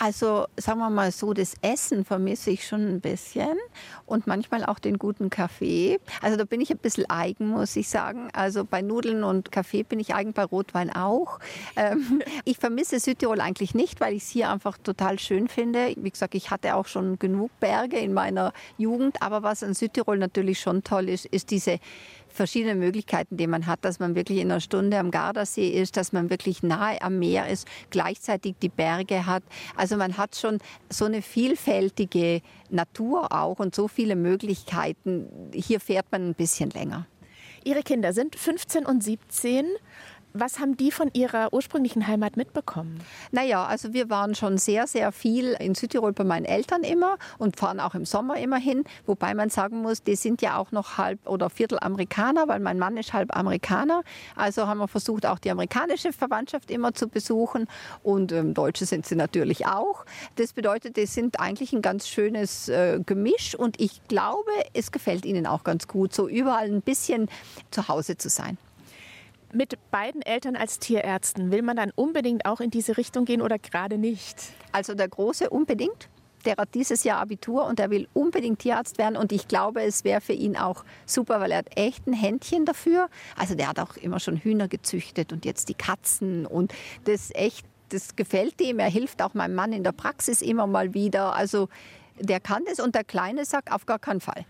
[0.00, 3.58] Also sagen wir mal so, das Essen vermisse ich schon ein bisschen
[4.06, 5.98] und manchmal auch den guten Kaffee.
[6.22, 8.28] Also da bin ich ein bisschen eigen, muss ich sagen.
[8.32, 11.40] Also bei Nudeln und Kaffee bin ich eigen, bei Rotwein auch.
[11.74, 15.94] Ähm, ich vermisse Südtirol eigentlich nicht, weil ich es hier einfach total schön finde.
[15.96, 20.18] Wie gesagt, ich hatte auch schon genug Berge in meiner Jugend, aber was an Südtirol
[20.18, 21.78] natürlich schon toll ist, ist diese
[22.28, 26.12] verschiedene Möglichkeiten, die man hat, dass man wirklich in einer Stunde am Gardasee ist, dass
[26.12, 29.42] man wirklich nahe am Meer ist, gleichzeitig die Berge hat.
[29.76, 35.50] Also man hat schon so eine vielfältige Natur auch und so viele Möglichkeiten.
[35.52, 37.06] Hier fährt man ein bisschen länger.
[37.64, 39.66] Ihre Kinder sind 15 und 17.
[40.40, 43.00] Was haben die von ihrer ursprünglichen Heimat mitbekommen?
[43.32, 47.56] Naja, also wir waren schon sehr, sehr viel in Südtirol bei meinen Eltern immer und
[47.56, 48.84] fahren auch im Sommer immer hin.
[49.04, 52.78] Wobei man sagen muss, die sind ja auch noch halb oder Viertel Amerikaner, weil mein
[52.78, 54.02] Mann ist halb Amerikaner.
[54.36, 57.66] Also haben wir versucht, auch die amerikanische Verwandtschaft immer zu besuchen.
[58.04, 60.04] Und ähm, Deutsche sind sie natürlich auch.
[60.36, 65.26] Das bedeutet, die sind eigentlich ein ganz schönes äh, Gemisch und ich glaube, es gefällt
[65.26, 67.28] ihnen auch ganz gut, so überall ein bisschen
[67.72, 68.56] zu Hause zu sein.
[69.52, 73.58] Mit beiden Eltern als Tierärzten, will man dann unbedingt auch in diese Richtung gehen oder
[73.58, 74.36] gerade nicht?
[74.72, 76.10] Also der Große unbedingt.
[76.44, 79.16] Der hat dieses Jahr Abitur und er will unbedingt Tierarzt werden.
[79.16, 82.66] Und ich glaube, es wäre für ihn auch super, weil er hat echt ein Händchen
[82.66, 83.08] dafür.
[83.36, 86.44] Also der hat auch immer schon Hühner gezüchtet und jetzt die Katzen.
[86.46, 86.72] Und
[87.04, 88.78] das echt, das gefällt ihm.
[88.78, 91.34] Er hilft auch meinem Mann in der Praxis immer mal wieder.
[91.34, 91.68] Also
[92.20, 94.44] der kann das und der Kleine sagt auf gar keinen Fall.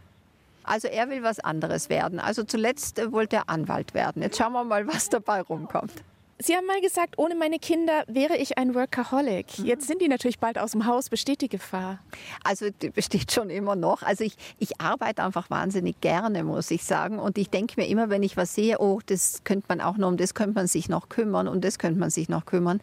[0.68, 2.20] Also er will was anderes werden.
[2.20, 4.22] Also zuletzt äh, wollte er Anwalt werden.
[4.22, 6.04] Jetzt schauen wir mal, was dabei rumkommt.
[6.40, 9.58] Sie haben mal gesagt, ohne meine Kinder wäre ich ein Workaholic.
[9.58, 11.08] Jetzt sind die natürlich bald aus dem Haus.
[11.08, 11.98] Besteht die Gefahr?
[12.44, 14.04] Also die besteht schon immer noch.
[14.04, 17.18] Also ich, ich arbeite einfach wahnsinnig gerne, muss ich sagen.
[17.18, 20.06] Und ich denke mir immer, wenn ich was sehe, oh, das könnte man auch noch,
[20.06, 22.80] um das könnte man sich noch kümmern und das könnte man sich noch kümmern.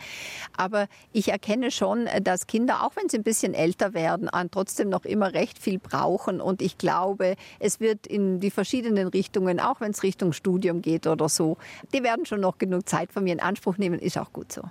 [0.57, 5.05] Aber ich erkenne schon, dass Kinder, auch wenn sie ein bisschen älter werden, trotzdem noch
[5.05, 6.41] immer recht viel brauchen.
[6.41, 11.07] Und ich glaube, es wird in die verschiedenen Richtungen, auch wenn es Richtung Studium geht
[11.07, 11.55] oder so,
[11.93, 14.63] die werden schon noch genug Zeit von mir Anspruch nehmen, ist auch gut so.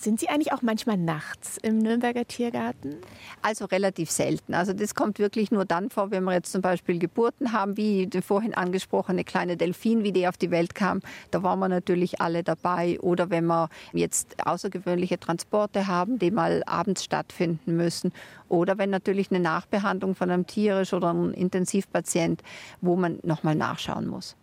[0.00, 2.94] Sind Sie eigentlich auch manchmal nachts im Nürnberger Tiergarten?
[3.42, 4.54] Also relativ selten.
[4.54, 8.06] Also das kommt wirklich nur dann vor, wenn wir jetzt zum Beispiel Geburten haben, wie
[8.06, 11.00] die vorhin angesprochene kleine Delfin, wie die auf die Welt kam.
[11.32, 13.00] Da waren wir natürlich alle dabei.
[13.00, 18.12] Oder wenn wir jetzt außergewöhnliche Transporte haben, die mal abends stattfinden müssen.
[18.48, 22.44] Oder wenn natürlich eine Nachbehandlung von einem Tier ist oder ein Intensivpatient,
[22.80, 24.36] wo man nochmal nachschauen muss.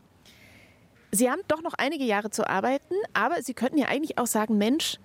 [1.15, 4.57] Sie haben doch noch einige Jahre zu arbeiten, aber Sie könnten ja eigentlich auch sagen,
[4.57, 4.97] Mensch,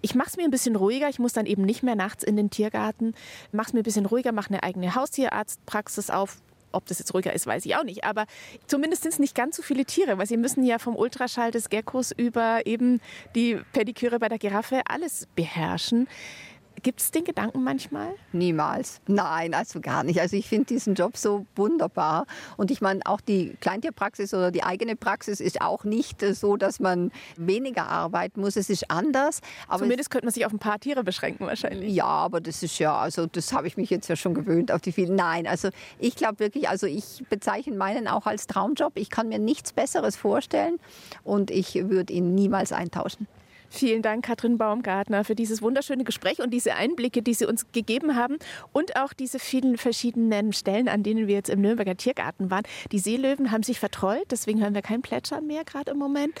[0.00, 1.10] ich mache es mir ein bisschen ruhiger.
[1.10, 3.14] Ich muss dann eben nicht mehr nachts in den Tiergarten.
[3.52, 6.38] Mache es mir ein bisschen ruhiger, mache eine eigene Haustierarztpraxis auf.
[6.72, 8.04] Ob das jetzt ruhiger ist, weiß ich auch nicht.
[8.04, 8.26] Aber
[8.66, 11.68] zumindest sind es nicht ganz so viele Tiere, weil sie müssen ja vom Ultraschall des
[11.68, 13.00] Geckos über eben
[13.34, 16.08] die Pediküre bei der Giraffe alles beherrschen.
[16.82, 18.14] Gibt es den Gedanken manchmal?
[18.32, 19.00] Niemals.
[19.06, 20.20] Nein, also gar nicht.
[20.20, 22.26] Also ich finde diesen Job so wunderbar.
[22.56, 26.80] Und ich meine, auch die Kleintierpraxis oder die eigene Praxis ist auch nicht so, dass
[26.80, 28.56] man weniger arbeiten muss.
[28.56, 29.40] Es ist anders.
[29.68, 31.92] Aber Zumindest könnte man sich auf ein paar Tiere beschränken wahrscheinlich.
[31.92, 34.80] Ja, aber das ist ja, also das habe ich mich jetzt ja schon gewöhnt auf
[34.80, 35.14] die vielen.
[35.14, 35.68] Nein, also
[35.98, 38.92] ich glaube wirklich, also ich bezeichne meinen auch als Traumjob.
[38.96, 40.78] Ich kann mir nichts Besseres vorstellen
[41.24, 43.26] und ich würde ihn niemals eintauschen.
[43.72, 48.16] Vielen Dank, Katrin Baumgartner, für dieses wunderschöne Gespräch und diese Einblicke, die Sie uns gegeben
[48.16, 48.36] haben
[48.72, 52.64] und auch diese vielen verschiedenen Stellen, an denen wir jetzt im Nürnberger Tiergarten waren.
[52.90, 56.34] Die Seelöwen haben sich vertreut, deswegen hören wir kein Plätschern mehr gerade im Moment.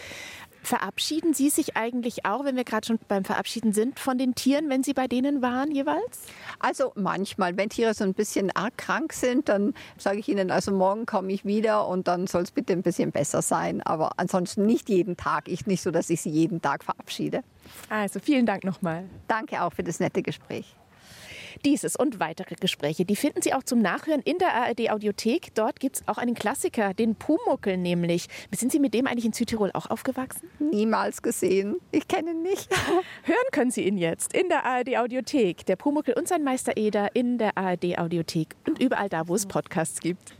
[0.62, 4.68] Verabschieden Sie sich eigentlich auch, wenn wir gerade schon beim Verabschieden sind, von den Tieren,
[4.68, 6.26] wenn Sie bei denen waren jeweils?
[6.58, 10.72] Also manchmal, wenn Tiere so ein bisschen arg krank sind, dann sage ich ihnen, also
[10.72, 13.82] morgen komme ich wieder und dann soll es bitte ein bisschen besser sein.
[13.82, 15.48] Aber ansonsten nicht jeden Tag.
[15.48, 17.42] Ich nicht so, dass ich sie jeden Tag verabschiede.
[17.88, 19.04] Also vielen Dank nochmal.
[19.28, 20.76] Danke auch für das nette Gespräch.
[21.64, 25.54] Dieses und weitere Gespräche, die finden Sie auch zum Nachhören in der ARD Audiothek.
[25.54, 28.26] Dort gibt es auch einen Klassiker, den Pumuckel nämlich.
[28.50, 30.48] Sind Sie mit dem eigentlich in Südtirol auch aufgewachsen?
[30.58, 31.76] Niemals gesehen.
[31.92, 32.70] Ich kenne ihn nicht.
[33.24, 35.66] Hören können Sie ihn jetzt in der ARD Audiothek.
[35.66, 39.46] Der Pumuckel und sein Meister Eder in der ARD Audiothek und überall da, wo es
[39.46, 40.39] Podcasts gibt.